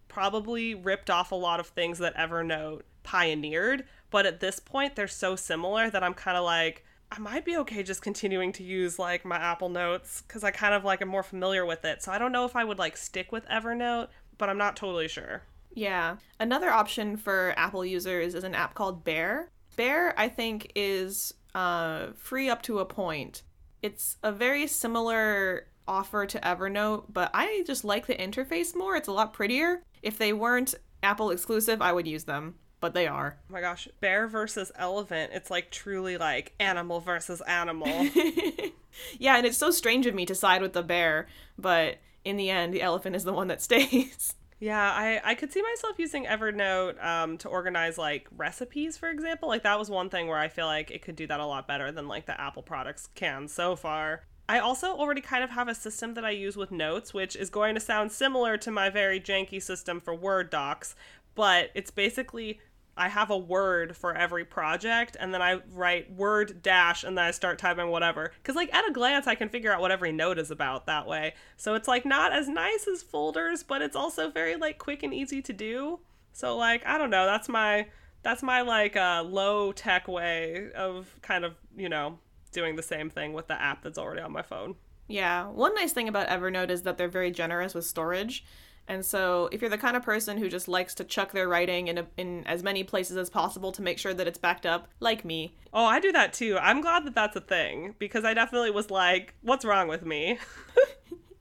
probably 0.07 0.73
ripped 0.73 1.09
off 1.09 1.31
a 1.31 1.35
lot 1.35 1.59
of 1.59 1.67
things 1.67 1.99
that 1.99 2.15
Evernote 2.15 2.81
pioneered, 3.03 3.85
but 4.09 4.25
at 4.25 4.39
this 4.39 4.59
point 4.59 4.95
they're 4.95 5.07
so 5.07 5.35
similar 5.35 5.89
that 5.89 6.03
I'm 6.03 6.13
kind 6.13 6.37
of 6.37 6.43
like 6.43 6.83
I 7.11 7.19
might 7.19 7.45
be 7.45 7.55
okay 7.57 7.83
just 7.83 8.01
continuing 8.01 8.51
to 8.53 8.63
use 8.63 8.97
like 8.97 9.25
my 9.25 9.37
Apple 9.37 9.69
Notes 9.69 10.21
cuz 10.21 10.43
I 10.43 10.51
kind 10.51 10.73
of 10.73 10.83
like 10.83 11.01
am 11.01 11.07
more 11.07 11.23
familiar 11.23 11.65
with 11.65 11.85
it. 11.85 12.01
So 12.01 12.11
I 12.11 12.17
don't 12.17 12.31
know 12.31 12.45
if 12.45 12.55
I 12.55 12.63
would 12.63 12.79
like 12.79 12.97
stick 12.97 13.31
with 13.31 13.47
Evernote, 13.47 14.07
but 14.37 14.49
I'm 14.49 14.57
not 14.57 14.75
totally 14.75 15.07
sure. 15.07 15.43
Yeah. 15.75 16.17
Another 16.39 16.69
option 16.69 17.17
for 17.17 17.53
Apple 17.57 17.85
users 17.85 18.33
is 18.33 18.43
an 18.43 18.55
app 18.55 18.73
called 18.73 19.03
Bear. 19.03 19.51
Bear, 19.75 20.17
I 20.17 20.29
think, 20.29 20.71
is 20.75 21.33
uh, 21.53 22.07
free 22.15 22.49
up 22.49 22.61
to 22.63 22.79
a 22.79 22.85
point. 22.85 23.43
It's 23.81 24.17
a 24.23 24.31
very 24.31 24.67
similar 24.67 25.67
offer 25.87 26.25
to 26.25 26.39
Evernote, 26.39 27.05
but 27.11 27.31
I 27.33 27.63
just 27.65 27.83
like 27.83 28.07
the 28.07 28.15
interface 28.15 28.75
more. 28.75 28.95
It's 28.95 29.07
a 29.07 29.13
lot 29.13 29.33
prettier. 29.33 29.83
If 30.01 30.17
they 30.17 30.33
weren't 30.33 30.75
Apple 31.03 31.31
exclusive, 31.31 31.81
I 31.81 31.93
would 31.93 32.07
use 32.07 32.23
them, 32.23 32.55
but 32.79 32.93
they 32.93 33.07
are. 33.07 33.37
Oh 33.49 33.53
my 33.53 33.61
gosh, 33.61 33.87
bear 33.99 34.27
versus 34.27 34.71
elephant. 34.75 35.31
It's 35.33 35.51
like 35.51 35.71
truly 35.71 36.17
like 36.17 36.53
animal 36.59 36.99
versus 36.99 37.41
animal. 37.41 37.87
yeah, 39.19 39.37
and 39.37 39.45
it's 39.45 39.57
so 39.57 39.71
strange 39.71 40.05
of 40.05 40.15
me 40.15 40.25
to 40.25 40.35
side 40.35 40.61
with 40.61 40.73
the 40.73 40.83
bear, 40.83 41.27
but 41.57 41.97
in 42.23 42.37
the 42.37 42.49
end, 42.49 42.73
the 42.73 42.81
elephant 42.81 43.15
is 43.15 43.23
the 43.23 43.33
one 43.33 43.47
that 43.47 43.61
stays. 43.61 44.33
Yeah, 44.59 44.91
I, 44.91 45.21
I 45.23 45.35
could 45.35 45.51
see 45.51 45.61
myself 45.61 45.99
using 45.99 46.25
Evernote 46.25 47.03
um, 47.03 47.37
to 47.39 47.49
organize 47.49 47.97
like 47.97 48.27
recipes, 48.35 48.97
for 48.97 49.09
example. 49.09 49.49
Like 49.49 49.63
that 49.63 49.77
was 49.77 49.89
one 49.89 50.09
thing 50.09 50.27
where 50.27 50.37
I 50.37 50.47
feel 50.47 50.65
like 50.65 50.91
it 50.91 51.01
could 51.01 51.15
do 51.15 51.27
that 51.27 51.39
a 51.39 51.45
lot 51.45 51.67
better 51.67 51.91
than 51.91 52.07
like 52.07 52.25
the 52.25 52.39
Apple 52.39 52.63
products 52.63 53.09
can 53.15 53.47
so 53.47 53.75
far. 53.75 54.23
I 54.47 54.59
also 54.59 54.95
already 54.95 55.21
kind 55.21 55.43
of 55.43 55.49
have 55.49 55.67
a 55.67 55.75
system 55.75 56.13
that 56.13 56.23
I 56.23 56.29
use 56.29 56.55
with 56.55 56.71
notes, 56.71 57.13
which 57.13 57.35
is 57.35 57.49
going 57.49 57.73
to 57.75 57.81
sound 57.81 58.11
similar 58.11 58.57
to 58.57 58.71
my 58.71 58.89
very 58.89 59.19
janky 59.19 59.61
system 59.61 59.99
for 59.99 60.13
Word 60.13 60.49
docs, 60.49 60.95
but 61.33 61.71
it's 61.73 61.91
basically 61.91 62.59
I 62.97 63.09
have 63.09 63.29
a 63.29 63.37
word 63.37 63.97
for 63.97 64.15
every 64.15 64.45
project 64.45 65.17
and 65.19 65.33
then 65.33 65.41
I 65.41 65.61
write 65.71 66.13
word 66.13 66.61
dash 66.61 67.03
and 67.03 67.17
then 67.17 67.25
I 67.25 67.31
start 67.31 67.59
typing 67.59 67.89
whatever. 67.89 68.31
Cuz 68.43 68.55
like 68.55 68.73
at 68.73 68.87
a 68.87 68.93
glance 68.93 69.27
I 69.27 69.35
can 69.35 69.49
figure 69.49 69.73
out 69.73 69.81
what 69.81 69.91
every 69.91 70.11
note 70.11 70.39
is 70.39 70.51
about 70.51 70.85
that 70.85 71.05
way. 71.05 71.33
So 71.57 71.73
it's 71.75 71.87
like 71.87 72.05
not 72.05 72.31
as 72.31 72.47
nice 72.47 72.87
as 72.87 73.03
folders, 73.03 73.63
but 73.63 73.81
it's 73.81 73.95
also 73.95 74.29
very 74.29 74.55
like 74.55 74.77
quick 74.77 75.03
and 75.03 75.13
easy 75.13 75.41
to 75.41 75.53
do. 75.53 75.99
So 76.31 76.55
like 76.55 76.85
I 76.85 76.97
don't 76.97 77.09
know, 77.09 77.25
that's 77.25 77.49
my 77.49 77.87
that's 78.23 78.41
my 78.41 78.61
like 78.61 78.95
uh 78.95 79.23
low 79.25 79.71
tech 79.71 80.07
way 80.07 80.71
of 80.73 81.15
kind 81.21 81.43
of, 81.43 81.55
you 81.75 81.89
know, 81.89 82.19
doing 82.51 82.75
the 82.75 82.83
same 82.83 83.09
thing 83.09 83.33
with 83.33 83.47
the 83.47 83.61
app 83.61 83.83
that's 83.83 83.97
already 83.97 84.21
on 84.21 84.31
my 84.31 84.41
phone. 84.41 84.75
Yeah, 85.07 85.47
one 85.47 85.75
nice 85.75 85.93
thing 85.93 86.07
about 86.07 86.29
Evernote 86.29 86.71
is 86.71 86.81
that 86.83 86.97
they're 86.97 87.07
very 87.07 87.29
generous 87.29 87.75
with 87.75 87.85
storage. 87.85 88.43
And 88.87 89.03
so, 89.03 89.49
if 89.51 89.61
you're 89.61 89.69
the 89.69 89.77
kind 89.77 89.97
of 89.97 90.03
person 90.03 90.37
who 90.37 90.47
just 90.47 90.67
likes 90.67 90.93
to 90.95 91.03
chuck 91.03 91.31
their 91.31 91.47
writing 91.47 91.87
in, 91.87 91.97
a, 91.97 92.05
in 92.17 92.45
as 92.45 92.61
many 92.61 92.83
places 92.83 93.17
as 93.17 93.29
possible 93.29 93.71
to 93.71 93.81
make 93.81 93.97
sure 93.97 94.13
that 94.13 94.27
it's 94.27 94.37
backed 94.37 94.65
up, 94.65 94.87
like 94.99 95.25
me. 95.25 95.55
Oh, 95.73 95.85
I 95.85 95.99
do 95.99 96.11
that 96.11 96.33
too. 96.33 96.57
I'm 96.61 96.81
glad 96.81 97.05
that 97.05 97.15
that's 97.15 97.35
a 97.35 97.41
thing 97.41 97.95
because 97.97 98.23
I 98.23 98.33
definitely 98.35 98.71
was 98.71 98.91
like, 98.91 99.33
what's 99.41 99.65
wrong 99.65 99.87
with 99.87 100.05
me? 100.05 100.37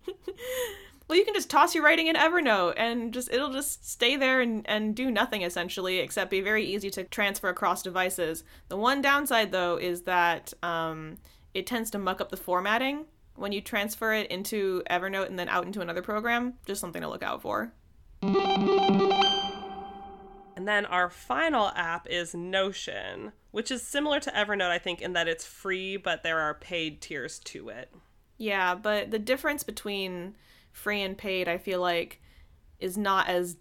well, 1.07 1.19
you 1.19 1.25
can 1.25 1.35
just 1.35 1.51
toss 1.51 1.75
your 1.75 1.85
writing 1.85 2.07
in 2.07 2.17
Evernote 2.17 2.75
and 2.79 3.13
just 3.13 3.31
it'll 3.31 3.53
just 3.53 3.89
stay 3.89 4.17
there 4.17 4.41
and, 4.41 4.67
and 4.67 4.95
do 4.95 5.11
nothing 5.11 5.43
essentially, 5.43 5.99
except 5.99 6.31
be 6.31 6.41
very 6.41 6.65
easy 6.65 6.89
to 6.91 7.05
transfer 7.05 7.51
across 7.51 7.83
devices. 7.83 8.43
The 8.69 8.79
one 8.79 9.03
downside 9.03 9.53
though 9.53 9.77
is 9.77 10.03
that 10.03 10.55
um, 10.63 11.19
it 11.53 11.67
tends 11.67 11.91
to 11.91 11.99
muck 11.99 12.23
up 12.23 12.31
the 12.31 12.39
formatting 12.39 13.05
when 13.37 13.53
you 13.53 13.61
transfer 13.61 14.13
it 14.13 14.31
into 14.31 14.83
Evernote 14.91 15.27
and 15.27 15.39
then 15.39 15.49
out 15.49 15.67
into 15.67 15.81
another 15.81 16.03
program, 16.03 16.55
just 16.67 16.81
something 16.81 17.03
to 17.03 17.09
look 17.09 17.23
out 17.23 17.43
for. 17.43 17.73
And 20.57 20.69
then 20.69 20.87
our 20.87 21.11
final 21.11 21.69
app 21.75 22.07
is 22.09 22.35
Notion, 22.35 23.33
which 23.51 23.71
is 23.71 23.83
similar 23.83 24.21
to 24.21 24.31
Evernote, 24.31 24.71
I 24.71 24.79
think, 24.79 25.03
in 25.03 25.13
that 25.15 25.29
it's 25.29 25.45
free, 25.45 25.97
but 25.97 26.23
there 26.23 26.39
are 26.39 26.55
paid 26.55 27.03
tiers 27.03 27.39
to 27.41 27.69
it. 27.69 27.93
Yeah, 28.39 28.75
but 28.75 29.11
the 29.11 29.19
difference 29.19 29.63
between 29.63 30.37
free 30.73 31.03
and 31.03 31.19
paid, 31.19 31.49
I 31.49 31.59
feel 31.59 31.81
like, 31.81 32.21
is 32.79 32.97
not 32.97 33.29
as 33.29 33.57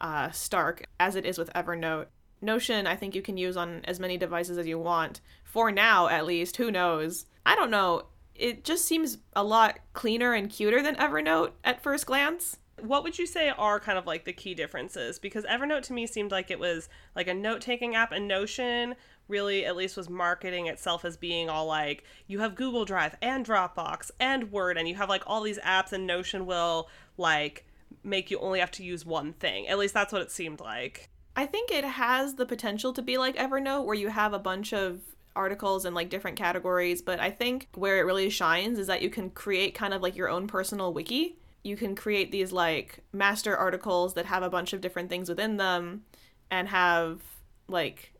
uh, 0.00 0.30
stark 0.30 0.86
as 0.98 1.16
it 1.16 1.26
is 1.26 1.36
with 1.36 1.52
Evernote. 1.52 2.06
Notion, 2.40 2.86
I 2.86 2.96
think 2.96 3.14
you 3.14 3.22
can 3.22 3.36
use 3.36 3.56
on 3.56 3.82
as 3.84 3.98
many 3.98 4.16
devices 4.16 4.58
as 4.58 4.66
you 4.66 4.78
want. 4.78 5.20
For 5.44 5.72
now, 5.72 6.08
at 6.08 6.26
least. 6.26 6.56
Who 6.58 6.70
knows? 6.70 7.26
I 7.44 7.54
don't 7.54 7.70
know 7.70 8.06
it 8.38 8.64
just 8.64 8.84
seems 8.84 9.18
a 9.34 9.44
lot 9.44 9.78
cleaner 9.92 10.32
and 10.32 10.50
cuter 10.50 10.82
than 10.82 10.96
Evernote 10.96 11.52
at 11.64 11.82
first 11.82 12.06
glance. 12.06 12.58
What 12.80 13.02
would 13.04 13.18
you 13.18 13.26
say 13.26 13.48
are 13.48 13.80
kind 13.80 13.96
of 13.96 14.06
like 14.06 14.24
the 14.24 14.32
key 14.32 14.54
differences? 14.54 15.18
Because 15.18 15.44
Evernote 15.44 15.82
to 15.84 15.92
me 15.92 16.06
seemed 16.06 16.30
like 16.30 16.50
it 16.50 16.58
was 16.58 16.88
like 17.14 17.26
a 17.26 17.34
note 17.34 17.62
taking 17.62 17.94
app, 17.94 18.12
and 18.12 18.28
Notion 18.28 18.94
really 19.28 19.64
at 19.64 19.76
least 19.76 19.96
was 19.96 20.08
marketing 20.08 20.66
itself 20.66 21.04
as 21.04 21.16
being 21.16 21.48
all 21.50 21.66
like 21.66 22.04
you 22.26 22.38
have 22.40 22.54
Google 22.54 22.84
Drive 22.84 23.16
and 23.22 23.46
Dropbox 23.46 24.10
and 24.20 24.52
Word, 24.52 24.76
and 24.76 24.86
you 24.88 24.94
have 24.96 25.08
like 25.08 25.22
all 25.26 25.42
these 25.42 25.58
apps, 25.60 25.92
and 25.92 26.06
Notion 26.06 26.44
will 26.44 26.88
like 27.16 27.66
make 28.04 28.30
you 28.30 28.38
only 28.38 28.60
have 28.60 28.70
to 28.72 28.84
use 28.84 29.06
one 29.06 29.32
thing. 29.32 29.66
At 29.68 29.78
least 29.78 29.94
that's 29.94 30.12
what 30.12 30.22
it 30.22 30.30
seemed 30.30 30.60
like. 30.60 31.08
I 31.34 31.46
think 31.46 31.70
it 31.70 31.84
has 31.84 32.34
the 32.34 32.46
potential 32.46 32.92
to 32.92 33.02
be 33.02 33.18
like 33.18 33.36
Evernote, 33.36 33.84
where 33.84 33.94
you 33.94 34.08
have 34.08 34.32
a 34.32 34.38
bunch 34.38 34.72
of 34.72 35.00
articles 35.36 35.84
in 35.84 35.94
like 35.94 36.10
different 36.10 36.36
categories, 36.36 37.02
but 37.02 37.20
I 37.20 37.30
think 37.30 37.68
where 37.74 37.98
it 37.98 38.06
really 38.06 38.30
shines 38.30 38.78
is 38.78 38.86
that 38.88 39.02
you 39.02 39.10
can 39.10 39.30
create 39.30 39.74
kind 39.74 39.94
of 39.94 40.02
like 40.02 40.16
your 40.16 40.28
own 40.28 40.46
personal 40.46 40.92
wiki. 40.92 41.38
You 41.62 41.76
can 41.76 41.94
create 41.94 42.32
these 42.32 42.52
like 42.52 43.00
master 43.12 43.56
articles 43.56 44.14
that 44.14 44.26
have 44.26 44.42
a 44.42 44.50
bunch 44.50 44.72
of 44.72 44.80
different 44.80 45.08
things 45.08 45.28
within 45.28 45.56
them 45.56 46.04
and 46.50 46.68
have 46.68 47.20
like 47.68 48.12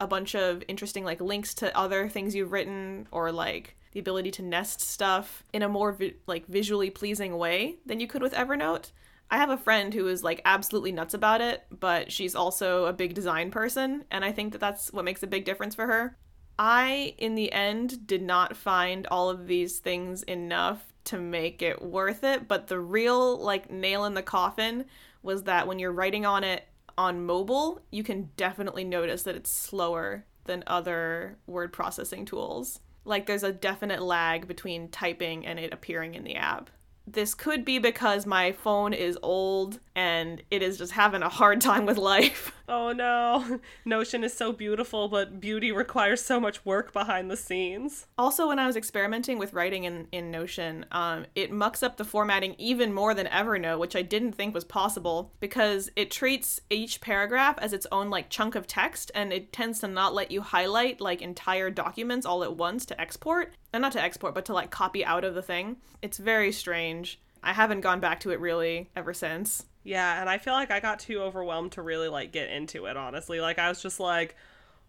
a 0.00 0.06
bunch 0.06 0.34
of 0.34 0.64
interesting 0.66 1.04
like 1.04 1.20
links 1.20 1.54
to 1.54 1.76
other 1.76 2.08
things 2.08 2.34
you've 2.34 2.52
written 2.52 3.06
or 3.12 3.30
like 3.30 3.76
the 3.92 4.00
ability 4.00 4.30
to 4.32 4.42
nest 4.42 4.80
stuff 4.80 5.44
in 5.52 5.62
a 5.62 5.68
more 5.68 5.92
vi- 5.92 6.14
like 6.26 6.46
visually 6.46 6.90
pleasing 6.90 7.36
way 7.38 7.76
than 7.86 8.00
you 8.00 8.06
could 8.06 8.22
with 8.22 8.32
Evernote. 8.32 8.90
I 9.30 9.36
have 9.38 9.50
a 9.50 9.56
friend 9.56 9.94
who 9.94 10.08
is 10.08 10.22
like 10.22 10.42
absolutely 10.44 10.92
nuts 10.92 11.14
about 11.14 11.40
it, 11.40 11.64
but 11.70 12.12
she's 12.12 12.34
also 12.34 12.84
a 12.84 12.92
big 12.92 13.14
design 13.14 13.50
person, 13.50 14.04
and 14.10 14.24
I 14.24 14.32
think 14.32 14.52
that 14.52 14.60
that's 14.60 14.92
what 14.92 15.06
makes 15.06 15.22
a 15.22 15.26
big 15.26 15.44
difference 15.44 15.74
for 15.74 15.86
her. 15.86 16.18
I, 16.58 17.14
in 17.18 17.34
the 17.34 17.52
end, 17.52 18.06
did 18.06 18.22
not 18.22 18.56
find 18.56 19.06
all 19.06 19.30
of 19.30 19.46
these 19.46 19.78
things 19.78 20.22
enough 20.24 20.92
to 21.04 21.18
make 21.18 21.62
it 21.62 21.82
worth 21.82 22.22
it, 22.22 22.46
but 22.46 22.68
the 22.68 22.78
real, 22.78 23.36
like, 23.38 23.70
nail 23.70 24.04
in 24.04 24.14
the 24.14 24.22
coffin 24.22 24.84
was 25.22 25.44
that 25.44 25.66
when 25.66 25.78
you're 25.78 25.92
writing 25.92 26.26
on 26.26 26.44
it 26.44 26.66
on 26.96 27.24
mobile, 27.24 27.80
you 27.90 28.04
can 28.04 28.30
definitely 28.36 28.84
notice 28.84 29.22
that 29.24 29.36
it's 29.36 29.56
slower 29.56 30.24
than 30.44 30.62
other 30.66 31.38
word 31.46 31.72
processing 31.72 32.24
tools. 32.24 32.80
Like, 33.04 33.26
there's 33.26 33.42
a 33.42 33.52
definite 33.52 34.02
lag 34.02 34.46
between 34.46 34.88
typing 34.88 35.44
and 35.46 35.58
it 35.58 35.72
appearing 35.72 36.14
in 36.14 36.24
the 36.24 36.36
app 36.36 36.70
this 37.06 37.34
could 37.34 37.64
be 37.64 37.78
because 37.78 38.26
my 38.26 38.52
phone 38.52 38.92
is 38.92 39.18
old 39.22 39.80
and 39.94 40.42
it 40.50 40.62
is 40.62 40.78
just 40.78 40.92
having 40.92 41.22
a 41.22 41.28
hard 41.28 41.60
time 41.60 41.86
with 41.86 41.98
life. 41.98 42.52
Oh 42.74 42.90
no. 42.90 43.60
Notion 43.84 44.24
is 44.24 44.32
so 44.32 44.50
beautiful, 44.50 45.06
but 45.06 45.40
beauty 45.40 45.70
requires 45.70 46.22
so 46.22 46.40
much 46.40 46.64
work 46.64 46.90
behind 46.90 47.30
the 47.30 47.36
scenes. 47.36 48.06
Also, 48.16 48.48
when 48.48 48.58
I 48.58 48.66
was 48.66 48.76
experimenting 48.76 49.36
with 49.36 49.52
writing 49.52 49.84
in, 49.84 50.08
in 50.10 50.30
Notion, 50.30 50.86
um, 50.90 51.26
it 51.34 51.52
mucks 51.52 51.82
up 51.82 51.98
the 51.98 52.04
formatting 52.06 52.54
even 52.56 52.94
more 52.94 53.12
than 53.12 53.26
Evernote, 53.26 53.78
which 53.78 53.94
I 53.94 54.00
didn't 54.00 54.32
think 54.32 54.54
was 54.54 54.64
possible 54.64 55.34
because 55.38 55.90
it 55.96 56.10
treats 56.10 56.62
each 56.70 57.02
paragraph 57.02 57.58
as 57.58 57.74
its 57.74 57.86
own 57.92 58.08
like 58.08 58.30
chunk 58.30 58.54
of 58.54 58.66
text 58.66 59.10
and 59.14 59.34
it 59.34 59.52
tends 59.52 59.80
to 59.80 59.86
not 59.86 60.14
let 60.14 60.30
you 60.30 60.40
highlight 60.40 60.98
like 60.98 61.20
entire 61.20 61.68
documents 61.68 62.24
all 62.24 62.42
at 62.42 62.56
once 62.56 62.86
to 62.86 62.98
export. 62.98 63.52
And 63.74 63.82
not 63.82 63.92
to 63.92 64.02
export, 64.02 64.34
but 64.34 64.46
to 64.46 64.54
like 64.54 64.70
copy 64.70 65.04
out 65.04 65.24
of 65.24 65.34
the 65.34 65.42
thing. 65.42 65.76
It's 66.00 66.16
very 66.16 66.52
strange. 66.52 67.20
I 67.42 67.52
haven't 67.52 67.82
gone 67.82 68.00
back 68.00 68.20
to 68.20 68.30
it 68.30 68.40
really 68.40 68.88
ever 68.96 69.12
since. 69.12 69.66
Yeah, 69.84 70.20
and 70.20 70.28
I 70.28 70.38
feel 70.38 70.54
like 70.54 70.70
I 70.70 70.80
got 70.80 71.00
too 71.00 71.20
overwhelmed 71.20 71.72
to 71.72 71.82
really 71.82 72.08
like 72.08 72.32
get 72.32 72.50
into 72.50 72.86
it, 72.86 72.96
honestly. 72.96 73.40
Like 73.40 73.58
I 73.58 73.68
was 73.68 73.82
just 73.82 73.98
like, 73.98 74.36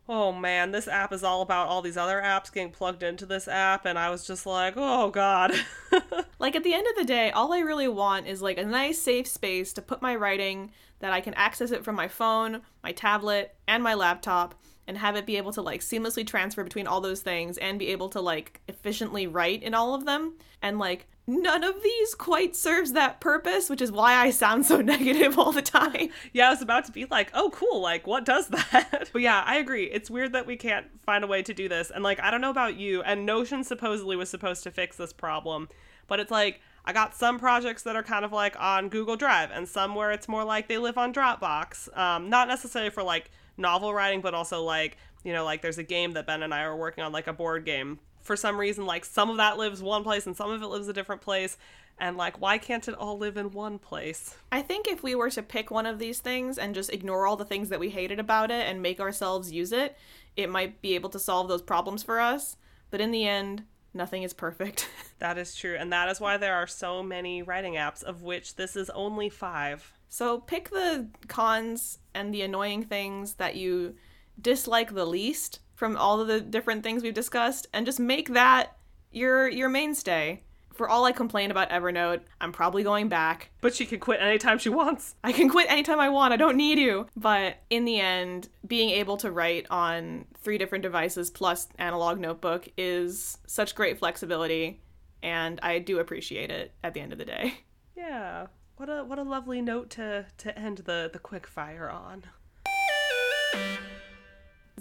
"Oh 0.08 0.32
man, 0.32 0.72
this 0.72 0.88
app 0.88 1.12
is 1.12 1.24
all 1.24 1.42
about 1.42 1.68
all 1.68 1.82
these 1.82 1.98
other 1.98 2.22
apps 2.22 2.52
getting 2.54 2.72
plugged 2.72 3.04
into 3.04 3.26
this 3.26 3.48
app." 3.48 3.86
And 3.86 3.98
I 3.98 4.10
was 4.10 4.28
just 4.28 4.46
like, 4.46 4.74
"Oh 4.78 5.10
god." 5.10 5.54
like 6.40 6.56
at 6.56 6.64
the 6.64 6.74
end 6.74 6.88
of 6.88 6.96
the 6.96 7.06
day, 7.06 7.32
all 7.32 7.54
I 7.54 7.60
really 7.60 7.88
want 7.88 8.28
is 8.28 8.42
like 8.42 8.58
a 8.58 8.66
nice 8.66 9.02
safe 9.02 9.28
space 9.28 9.74
to 9.74 9.82
put 9.82 10.02
my 10.02 10.16
writing 10.16 10.72
that 11.00 11.12
I 11.12 11.22
can 11.22 11.34
access 11.34 11.72
it 11.72 11.84
from 11.84 11.96
my 11.96 12.08
phone, 12.08 12.62
my 12.84 12.92
tablet, 12.92 13.56
and 13.68 13.84
my 13.84 13.94
laptop 13.94 14.56
and 14.88 14.98
have 14.98 15.16
it 15.16 15.26
be 15.26 15.38
able 15.38 15.54
to 15.54 15.62
like 15.62 15.82
seamlessly 15.82 16.26
transfer 16.26 16.64
between 16.64 16.88
all 16.88 17.02
those 17.02 17.22
things 17.22 17.58
and 17.58 17.80
be 17.80 17.88
able 17.88 18.10
to 18.10 18.22
like 18.22 18.62
efficiently 18.68 19.28
write 19.28 19.64
in 19.64 19.74
all 19.74 19.94
of 19.96 20.06
them 20.06 20.34
and 20.62 20.80
like 20.80 21.08
none 21.26 21.64
of 21.64 21.82
these 21.82 22.16
quite 22.16 22.56
serves 22.56 22.94
that 22.94 23.20
purpose, 23.20 23.70
which 23.70 23.82
is 23.82 23.92
why 23.92 24.16
I 24.16 24.30
sound 24.30 24.66
so 24.66 24.82
negative 24.82 25.38
all 25.40 25.52
the 25.52 25.62
time. 25.62 26.10
yeah, 26.34 26.48
I 26.48 26.52
was 26.52 26.62
about 26.62 26.86
to 26.86 26.92
be 26.92 27.06
like, 27.06 27.32
oh, 27.34 27.50
cool, 27.52 27.82
like, 27.82 28.06
what 28.06 28.26
does 28.26 28.48
that? 28.50 29.10
but 29.14 29.22
yeah, 29.22 29.44
I 29.46 29.58
agree. 29.58 29.86
It's 29.86 30.10
weird 30.10 30.34
that 30.34 30.46
we 30.46 30.58
can't 30.58 30.88
find 31.06 31.24
a 31.24 31.28
way 31.28 31.42
to 31.44 31.54
do 31.54 31.70
this. 31.70 31.92
And 31.92 32.04
like, 32.04 32.20
I 32.20 32.32
don't 32.32 32.42
know 32.42 32.50
about 32.50 32.76
you, 32.76 33.02
and 33.04 33.26
Notion 33.26 33.64
supposedly 33.64 34.16
was 34.16 34.30
supposed 34.30 34.64
to 34.64 34.72
fix 34.72 34.98
this 34.98 35.14
problem, 35.14 35.70
but 36.08 36.20
it's 36.20 36.32
like, 36.32 36.62
I 36.86 36.92
got 36.92 37.16
some 37.16 37.40
projects 37.40 37.84
that 37.84 37.96
are 37.96 38.04
kind 38.04 38.26
of 38.26 38.34
like 38.34 38.60
on 38.60 38.90
Google 38.90 39.16
Drive, 39.16 39.52
and 39.52 39.68
some 39.68 39.96
where 39.96 40.12
it's 40.12 40.28
more 40.28 40.44
like 40.44 40.68
they 40.68 40.78
live 40.78 40.98
on 40.98 41.14
Dropbox. 41.14 41.98
Um, 41.98 42.30
not 42.30 42.50
necessarily 42.50 42.90
for 42.92 43.04
like 43.04 43.32
novel 43.56 43.94
writing, 43.94 44.20
but 44.20 44.34
also 44.34 44.62
like, 44.64 44.98
you 45.24 45.32
know, 45.32 45.46
like 45.46 45.62
there's 45.62 45.78
a 45.78 45.84
game 45.84 46.12
that 46.14 46.28
Ben 46.28 46.44
and 46.44 46.54
I 46.54 46.64
are 46.64 46.76
working 46.76 47.04
on, 47.04 47.14
like 47.14 47.28
a 47.28 47.34
board 47.34 47.64
game 47.64 48.00
for 48.24 48.36
some 48.36 48.60
reason 48.60 48.86
like 48.86 49.06
some 49.06 49.30
of 49.30 49.38
that 49.38 49.58
lives 49.58 49.82
one 49.82 50.04
place 50.04 50.26
and 50.26 50.36
some 50.36 50.52
of 50.52 50.62
it 50.62 50.68
lives 50.68 50.88
a 50.88 50.94
different 50.94 51.22
place 51.22 51.58
and 52.00 52.18
like 52.18 52.42
why 52.42 52.58
can't 52.58 52.88
it 52.88 52.96
all 52.96 53.18
live 53.18 53.38
in 53.38 53.52
one 53.52 53.78
place 53.78 54.36
i 54.52 54.62
think 54.62 54.88
if 54.88 55.04
we 55.04 55.14
were 55.14 55.30
to 55.30 55.44
pick 55.44 55.70
one 55.70 55.86
of 55.86 56.00
these 56.00 56.20
things 56.20 56.58
and 56.58 56.74
just 56.74 56.92
ignore 56.92 57.28
all 57.28 57.36
the 57.36 57.46
things 57.46 57.70
that 57.70 57.80
we 57.80 57.90
hated 57.90 58.20
about 58.20 58.50
it 58.50 58.68
and 58.68 58.82
make 58.82 59.00
ourselves 59.00 59.52
use 59.52 59.72
it 59.72 59.96
it 60.36 60.50
might 60.50 60.82
be 60.82 60.96
able 60.96 61.10
to 61.10 61.20
solve 61.20 61.48
those 61.48 61.62
problems 61.62 62.02
for 62.02 62.20
us 62.20 62.58
but 62.90 63.02
in 63.02 63.12
the 63.12 63.28
end 63.28 63.64
Nothing 63.94 64.24
is 64.24 64.34
perfect. 64.34 64.90
That 65.20 65.38
is 65.38 65.56
true. 65.56 65.78
And 65.80 65.94
that 65.94 66.10
is 66.10 66.20
why 66.20 66.36
there 66.36 66.56
are 66.56 66.68
so 66.68 67.02
many 67.02 67.44
writing 67.44 67.76
apps, 67.76 68.04
of 68.04 68.24
which 68.24 68.56
this 68.58 68.76
is 68.76 68.90
only 68.90 69.30
five. 69.30 69.94
So 70.10 70.40
pick 70.40 70.70
the 70.70 71.08
cons 71.30 72.00
and 72.14 72.34
the 72.34 72.42
annoying 72.42 72.84
things 72.84 73.36
that 73.36 73.56
you 73.56 73.96
dislike 74.41 74.93
the 74.93 75.06
least 75.06 75.60
from 75.76 75.98
all 75.98 76.19
of 76.19 76.28
the 76.28 76.41
different 76.41 76.84
things 76.84 77.04
we've 77.04 77.13
discussed 77.13 77.67
and 77.74 77.86
just 77.86 78.00
make 78.00 78.30
that 78.34 78.78
your 79.12 79.48
your 79.48 79.69
mainstay. 79.69 80.41
For 80.74 80.89
all 80.89 81.06
I 81.06 81.12
complain 81.12 81.52
about 81.52 81.69
Evernote, 81.69 82.22
I'm 82.41 82.52
probably 82.52 82.82
going 82.82 83.08
back. 83.08 83.52
But 83.62 83.76
she 83.76 83.86
can 83.86 84.00
quit 84.00 84.19
anytime 84.19 84.58
she 84.58 84.69
wants. 84.69 85.13
I 85.24 85.32
can 85.32 85.48
quit 85.48 85.69
anytime 85.69 86.00
I 86.00 86.10
want. 86.10 86.34
I 86.34 86.36
don't 86.36 86.58
need 86.58 86.80
you. 86.80 87.06
But 87.15 87.58
in 87.69 87.86
the 87.86 88.00
end, 88.00 88.50
being 88.65 88.89
able 88.89 89.17
to 89.17 89.32
write 89.32 89.67
on 89.69 90.26
three 90.41 90.58
different 90.58 90.82
devices 90.82 91.30
plus 91.30 91.67
analog 91.78 92.19
notebook 92.19 92.67
is 92.76 93.38
such 93.46 93.76
great 93.76 94.00
flexibility 94.00 94.82
and 95.24 95.60
I 95.63 95.80
do 95.80 96.00
appreciate 96.00 96.52
it 96.52 96.74
at 96.84 96.93
the 96.93 97.00
end 97.00 97.13
of 97.13 97.17
the 97.17 97.26
day. 97.26 97.56
Yeah. 97.96 98.48
What 98.78 98.89
a 98.89 99.04
what 99.04 99.19
a 99.19 99.24
lovely 99.24 99.62
note 99.62 99.91
to 99.91 100.26
to 100.39 100.60
end 100.60 100.80
the 100.80 101.10
the 101.13 101.19
quick 101.19 101.46
fire 101.46 101.89
on. 101.89 102.24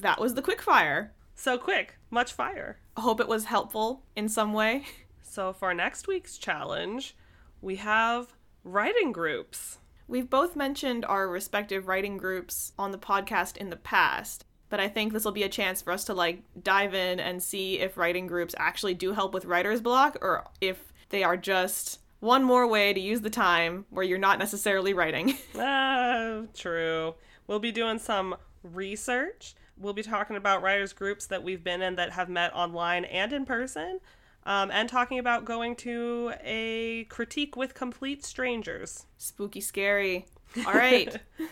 That 0.02 0.20
was 0.20 0.34
the 0.34 0.42
quick 0.42 0.60
fire. 0.60 1.12
So 1.36 1.56
quick, 1.56 1.94
much 2.10 2.32
fire. 2.32 2.78
I 2.96 3.02
hope 3.02 3.20
it 3.20 3.28
was 3.28 3.44
helpful 3.44 4.02
in 4.16 4.28
some 4.28 4.52
way. 4.52 4.84
So 5.22 5.54
for 5.54 5.72
next 5.72 6.06
week's 6.06 6.36
challenge, 6.36 7.16
we 7.62 7.76
have 7.76 8.34
writing 8.64 9.12
groups. 9.12 9.78
We've 10.06 10.28
both 10.28 10.54
mentioned 10.54 11.06
our 11.06 11.26
respective 11.26 11.88
writing 11.88 12.18
groups 12.18 12.72
on 12.78 12.90
the 12.90 12.98
podcast 12.98 13.56
in 13.56 13.70
the 13.70 13.76
past, 13.76 14.44
but 14.68 14.78
I 14.78 14.88
think 14.88 15.14
this 15.14 15.24
will 15.24 15.32
be 15.32 15.44
a 15.44 15.48
chance 15.48 15.80
for 15.80 15.90
us 15.90 16.04
to 16.04 16.12
like 16.12 16.42
dive 16.62 16.92
in 16.92 17.18
and 17.18 17.42
see 17.42 17.78
if 17.80 17.96
writing 17.96 18.26
groups 18.26 18.54
actually 18.58 18.92
do 18.92 19.14
help 19.14 19.32
with 19.32 19.46
writer's 19.46 19.80
block 19.80 20.18
or 20.20 20.44
if 20.60 20.92
they 21.08 21.22
are 21.24 21.38
just 21.38 22.00
one 22.20 22.44
more 22.44 22.66
way 22.66 22.92
to 22.92 23.00
use 23.00 23.22
the 23.22 23.30
time 23.30 23.86
where 23.88 24.04
you're 24.04 24.18
not 24.18 24.38
necessarily 24.38 24.92
writing. 24.92 25.38
Ah, 25.58 26.42
true. 26.52 27.14
We'll 27.46 27.58
be 27.58 27.72
doing 27.72 27.98
some 27.98 28.36
research. 28.62 29.54
We'll 29.76 29.92
be 29.92 30.02
talking 30.02 30.36
about 30.36 30.62
writers 30.62 30.92
groups 30.92 31.26
that 31.26 31.42
we've 31.42 31.64
been 31.64 31.82
in 31.82 31.96
that 31.96 32.12
have 32.12 32.28
met 32.28 32.54
online 32.54 33.04
and 33.04 33.32
in 33.32 33.44
person. 33.44 34.00
Um, 34.44 34.70
and 34.72 34.88
talking 34.88 35.18
about 35.20 35.44
going 35.44 35.76
to 35.76 36.32
a 36.42 37.04
critique 37.04 37.56
with 37.56 37.74
complete 37.74 38.24
strangers. 38.24 39.06
Spooky 39.16 39.60
scary. 39.60 40.26
All 40.66 40.74
right. 40.74 41.16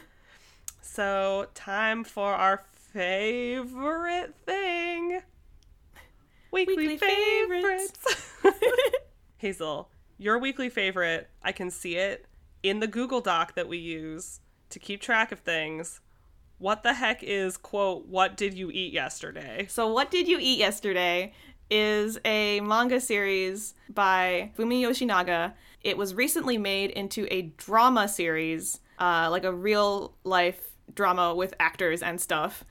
So, 0.92 1.46
time 1.54 2.02
for 2.02 2.34
our 2.34 2.64
favorite 2.92 4.34
thing 4.44 5.20
weekly, 6.50 6.76
Weekly 6.76 6.96
favorites. 6.96 8.34
Hazel, 9.36 9.88
your 10.18 10.38
weekly 10.40 10.68
favorite, 10.68 11.30
I 11.44 11.52
can 11.52 11.70
see 11.70 11.94
it 11.94 12.26
in 12.64 12.80
the 12.80 12.88
Google 12.88 13.20
Doc 13.20 13.54
that 13.54 13.68
we 13.68 13.78
use 13.78 14.40
to 14.70 14.80
keep 14.80 15.00
track 15.00 15.30
of 15.30 15.38
things. 15.38 16.00
What 16.60 16.82
the 16.82 16.92
heck 16.92 17.22
is, 17.22 17.56
quote, 17.56 18.06
what 18.06 18.36
did 18.36 18.52
you 18.52 18.70
eat 18.70 18.92
yesterday? 18.92 19.64
So, 19.70 19.90
What 19.90 20.10
Did 20.10 20.28
You 20.28 20.36
Eat 20.38 20.58
Yesterday 20.58 21.32
is 21.70 22.18
a 22.22 22.60
manga 22.60 23.00
series 23.00 23.72
by 23.88 24.50
Fumi 24.58 24.82
Yoshinaga. 24.82 25.54
It 25.82 25.96
was 25.96 26.14
recently 26.14 26.58
made 26.58 26.90
into 26.90 27.26
a 27.30 27.50
drama 27.56 28.08
series, 28.08 28.80
uh, 28.98 29.28
like 29.30 29.44
a 29.44 29.54
real 29.54 30.12
life 30.22 30.68
drama 30.94 31.34
with 31.34 31.54
actors 31.58 32.02
and 32.02 32.20
stuff. 32.20 32.62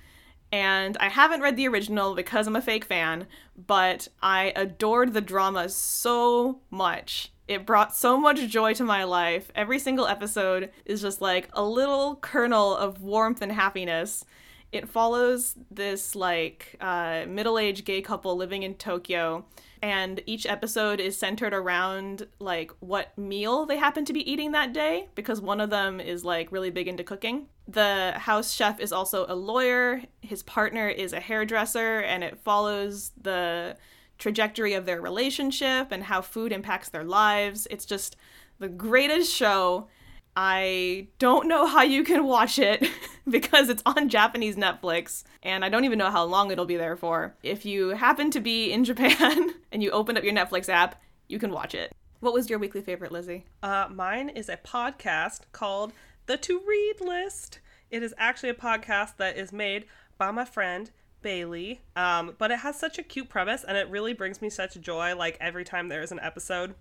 And 0.52 0.96
I 1.00 1.10
haven't 1.10 1.42
read 1.42 1.56
the 1.56 1.68
original 1.68 2.14
because 2.14 2.46
I'm 2.46 2.56
a 2.56 2.62
fake 2.62 2.86
fan, 2.86 3.26
but 3.58 4.08
I 4.22 4.54
adored 4.56 5.16
the 5.16 5.22
drama 5.22 5.68
so 5.68 6.60
much. 6.70 7.32
It 7.50 7.66
brought 7.66 7.96
so 7.96 8.16
much 8.16 8.48
joy 8.48 8.76
to 8.76 8.84
my 8.84 9.06
life. 9.06 9.52
Every 9.56 9.80
single 9.80 10.06
episode 10.06 10.70
is 10.86 11.02
just 11.02 11.20
like 11.20 11.50
a 11.54 11.64
little 11.64 12.18
kernel 12.18 12.76
of 12.76 13.02
warmth 13.02 13.42
and 13.42 13.52
happiness. 13.52 14.24
It 14.72 14.88
follows 14.88 15.56
this 15.72 16.16
like 16.16 16.76
uh, 16.80 17.24
middle-aged 17.28 17.86
gay 17.86 18.04
couple 18.04 18.36
living 18.36 18.62
in 18.62 18.76
tokyo 18.76 19.46
and 19.82 20.22
each 20.28 20.46
episode 20.46 21.00
is 21.00 21.18
centered 21.18 21.56
around 21.56 22.28
like 22.38 22.72
what 22.82 23.18
meal 23.18 23.66
they 23.66 23.78
happen 23.78 24.06
to 24.06 24.14
be 24.14 24.32
eating 24.32 24.52
that 24.52 24.72
day 24.72 25.08
because 25.16 25.42
one 25.42 25.60
of 25.60 25.72
them 25.72 26.00
is 26.00 26.24
like 26.24 26.52
really 26.52 26.70
big 26.70 26.88
into 26.88 27.04
cooking. 27.04 27.48
The 27.68 28.14
house 28.16 28.54
chef 28.54 28.80
is 28.80 28.92
also 28.92 29.26
a 29.28 29.34
lawyer. 29.34 30.04
His 30.22 30.44
partner 30.44 30.88
is 30.88 31.14
a 31.14 31.20
hairdresser 31.20 32.02
and 32.02 32.24
it 32.24 32.38
follows 32.38 33.12
the 33.20 33.76
trajectory 34.20 34.74
of 34.74 34.86
their 34.86 35.02
relationship 35.02 35.92
and 35.92 36.04
how 36.04 36.22
food 36.22 36.52
impacts 36.52 36.90
their 36.90 37.04
lives 37.04 37.68
it's 37.72 37.86
just 37.86 38.16
the 38.60 38.70
greatest 38.70 39.34
show 39.34 39.88
I 40.36 41.08
don't 41.18 41.48
know 41.48 41.66
how 41.66 41.82
you 41.82 42.04
can 42.04 42.26
watch 42.26 42.60
it 42.60 42.88
because 43.30 43.68
it's 43.68 43.84
on 43.86 44.08
Japanese 44.08 44.56
Netflix 44.56 45.24
and 45.44 45.66
I 45.66 45.70
don't 45.70 45.84
even 45.84 46.00
know 46.00 46.12
how 46.12 46.24
long 46.24 46.52
it'll 46.52 46.66
be 46.66 46.78
there 46.78 46.96
for. 46.96 47.36
If 47.44 47.66
you 47.66 47.90
happen 47.90 48.32
to 48.32 48.40
be 48.40 48.72
in 48.72 48.84
Japan 48.86 49.50
and 49.72 49.84
you 49.84 49.92
open 49.92 50.18
up 50.18 50.24
your 50.24 50.34
Netflix 50.34 50.70
app, 50.70 51.02
you 51.28 51.40
can 51.40 51.52
watch 51.52 51.76
it. 51.76 51.92
What 52.22 52.34
was 52.34 52.50
your 52.50 52.60
weekly 52.60 52.82
favorite, 52.82 53.12
Lizzie? 53.12 53.46
Uh, 53.64 53.88
mine 53.92 54.30
is 54.30 54.50
a 54.50 54.58
podcast 54.58 55.42
called 55.52 55.94
The 56.26 56.38
To 56.38 56.62
Read 56.66 57.02
List. 57.02 57.60
It 57.92 58.04
is 58.04 58.14
actually 58.18 58.50
a 58.50 58.54
podcast 58.54 59.18
that 59.18 59.38
is 59.38 59.52
made 59.52 59.86
by 60.18 60.32
my 60.32 60.46
friend 60.46 60.92
Bailey, 61.22 61.82
um, 61.96 62.36
but 62.38 62.52
it 62.52 62.60
has 62.60 62.80
such 62.80 62.98
a 62.98 63.04
cute 63.04 63.30
premise 63.30 63.64
and 63.64 63.78
it 63.78 63.90
really 63.90 64.14
brings 64.14 64.42
me 64.42 64.50
such 64.50 64.80
joy 64.80 65.16
like 65.16 65.38
every 65.40 65.64
time 65.64 65.90
there 65.90 66.02
is 66.02 66.12
an 66.12 66.20
episode. 66.22 66.76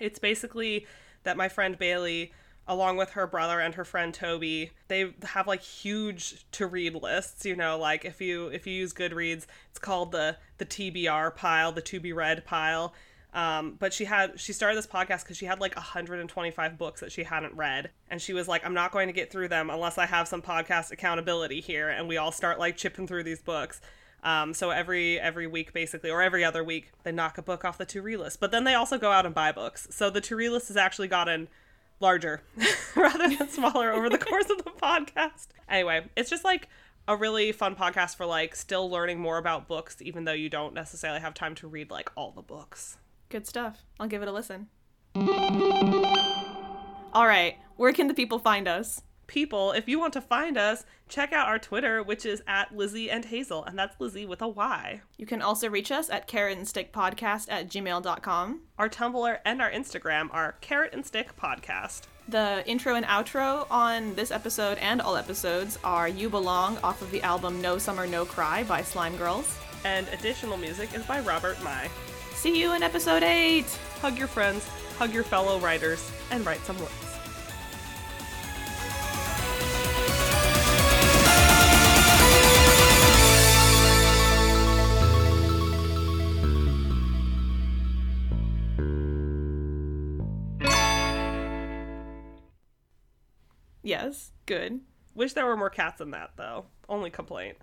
It's 0.00 0.18
basically 0.18 0.86
that 1.22 1.36
my 1.36 1.48
friend 1.48 1.78
Bailey 1.78 2.32
along 2.66 2.96
with 2.96 3.10
her 3.10 3.26
brother 3.26 3.60
and 3.60 3.74
her 3.74 3.84
friend 3.84 4.14
Toby, 4.14 4.70
they 4.88 5.14
have 5.24 5.46
like 5.46 5.62
huge 5.62 6.46
to 6.52 6.66
read 6.66 6.94
lists, 6.94 7.44
you 7.44 7.56
know, 7.56 7.78
like 7.78 8.04
if 8.04 8.20
you 8.20 8.48
if 8.48 8.66
you 8.66 8.72
use 8.72 8.92
Goodreads, 8.92 9.46
it's 9.70 9.78
called 9.80 10.12
the 10.12 10.36
the 10.58 10.66
TBR 10.66 11.34
pile, 11.34 11.72
the 11.72 11.82
to 11.82 12.00
be 12.00 12.12
read 12.12 12.44
pile. 12.44 12.94
Um, 13.34 13.76
but 13.78 13.94
she 13.94 14.04
had 14.04 14.38
she 14.38 14.52
started 14.52 14.76
this 14.76 14.86
podcast 14.86 15.22
because 15.22 15.38
she 15.38 15.46
had 15.46 15.58
like 15.58 15.74
125 15.74 16.76
books 16.76 17.00
that 17.00 17.10
she 17.10 17.22
hadn't 17.22 17.54
read, 17.54 17.90
and 18.10 18.20
she 18.20 18.34
was 18.34 18.46
like, 18.46 18.64
"I'm 18.64 18.74
not 18.74 18.92
going 18.92 19.08
to 19.08 19.12
get 19.12 19.30
through 19.30 19.48
them 19.48 19.70
unless 19.70 19.96
I 19.96 20.06
have 20.06 20.28
some 20.28 20.42
podcast 20.42 20.90
accountability 20.90 21.60
here." 21.60 21.88
And 21.88 22.08
we 22.08 22.18
all 22.18 22.32
start 22.32 22.58
like 22.58 22.76
chipping 22.76 23.06
through 23.06 23.24
these 23.24 23.40
books. 23.40 23.80
Um, 24.22 24.52
so 24.54 24.70
every 24.70 25.18
every 25.18 25.46
week, 25.46 25.72
basically, 25.72 26.10
or 26.10 26.22
every 26.22 26.44
other 26.44 26.62
week, 26.62 26.92
they 27.04 27.12
knock 27.12 27.38
a 27.38 27.42
book 27.42 27.64
off 27.64 27.78
the 27.78 27.86
to 27.86 28.02
read 28.02 28.18
list. 28.18 28.38
But 28.38 28.50
then 28.50 28.64
they 28.64 28.74
also 28.74 28.98
go 28.98 29.10
out 29.10 29.24
and 29.24 29.34
buy 29.34 29.50
books. 29.50 29.88
So 29.90 30.10
the 30.10 30.20
to 30.22 30.36
read 30.36 30.50
list 30.50 30.68
has 30.68 30.76
actually 30.76 31.08
gotten 31.08 31.48
larger 32.00 32.42
rather 32.96 33.28
than 33.28 33.48
smaller 33.48 33.92
over 33.92 34.10
the 34.10 34.18
course 34.18 34.50
of 34.50 34.58
the 34.58 34.70
podcast. 34.82 35.48
Anyway, 35.68 36.08
it's 36.16 36.28
just 36.28 36.44
like 36.44 36.68
a 37.08 37.16
really 37.16 37.50
fun 37.50 37.74
podcast 37.74 38.16
for 38.16 38.26
like 38.26 38.54
still 38.54 38.90
learning 38.90 39.18
more 39.18 39.38
about 39.38 39.68
books, 39.68 39.96
even 40.00 40.24
though 40.24 40.32
you 40.32 40.48
don't 40.48 40.74
necessarily 40.74 41.20
have 41.20 41.34
time 41.34 41.54
to 41.56 41.66
read 41.66 41.90
like 41.90 42.10
all 42.14 42.30
the 42.30 42.42
books. 42.42 42.98
Good 43.32 43.46
stuff. 43.46 43.86
I'll 43.98 44.08
give 44.08 44.20
it 44.20 44.28
a 44.28 44.32
listen. 44.32 44.66
All 47.14 47.26
right, 47.26 47.56
where 47.76 47.94
can 47.94 48.06
the 48.06 48.12
people 48.12 48.38
find 48.38 48.68
us? 48.68 49.00
People, 49.26 49.72
if 49.72 49.88
you 49.88 49.98
want 49.98 50.12
to 50.12 50.20
find 50.20 50.58
us, 50.58 50.84
check 51.08 51.32
out 51.32 51.48
our 51.48 51.58
Twitter, 51.58 52.02
which 52.02 52.26
is 52.26 52.42
at 52.46 52.76
Lizzie 52.76 53.10
and 53.10 53.24
Hazel, 53.24 53.64
and 53.64 53.78
that's 53.78 53.98
Lizzie 53.98 54.26
with 54.26 54.42
a 54.42 54.48
Y. 54.48 55.00
You 55.16 55.24
can 55.24 55.40
also 55.40 55.70
reach 55.70 55.90
us 55.90 56.10
at 56.10 56.26
carrot 56.26 56.58
and 56.58 56.68
stick 56.68 56.92
podcast 56.92 57.46
at 57.50 57.70
gmail.com. 57.70 58.60
Our 58.78 58.90
Tumblr 58.90 59.38
and 59.46 59.62
our 59.62 59.70
Instagram 59.70 60.28
are 60.30 60.56
Carrot 60.60 60.92
and 60.92 61.06
Stick 61.06 61.34
Podcast. 61.34 62.02
The 62.28 62.62
intro 62.66 62.96
and 62.96 63.06
outro 63.06 63.66
on 63.70 64.14
this 64.14 64.30
episode 64.30 64.76
and 64.76 65.00
all 65.00 65.16
episodes 65.16 65.78
are 65.82 66.06
You 66.06 66.28
Belong 66.28 66.76
off 66.84 67.00
of 67.00 67.10
the 67.10 67.22
album 67.22 67.62
No 67.62 67.78
Summer 67.78 68.06
No 68.06 68.26
Cry 68.26 68.62
by 68.64 68.82
Slime 68.82 69.16
Girls. 69.16 69.56
And 69.86 70.06
additional 70.08 70.58
music 70.58 70.94
is 70.94 71.02
by 71.06 71.20
Robert 71.20 71.62
Mai. 71.64 71.88
See 72.42 72.60
you 72.60 72.72
in 72.72 72.82
episode 72.82 73.22
8! 73.22 73.64
Hug 74.00 74.18
your 74.18 74.26
friends, 74.26 74.68
hug 74.98 75.14
your 75.14 75.22
fellow 75.22 75.60
writers, 75.60 76.10
and 76.32 76.44
write 76.44 76.58
some 76.62 76.76
words. 76.80 76.90
Yes, 93.84 94.32
good. 94.46 94.80
Wish 95.14 95.34
there 95.34 95.46
were 95.46 95.56
more 95.56 95.70
cats 95.70 96.00
in 96.00 96.10
that, 96.10 96.32
though. 96.36 96.64
Only 96.88 97.10
complaint. 97.10 97.58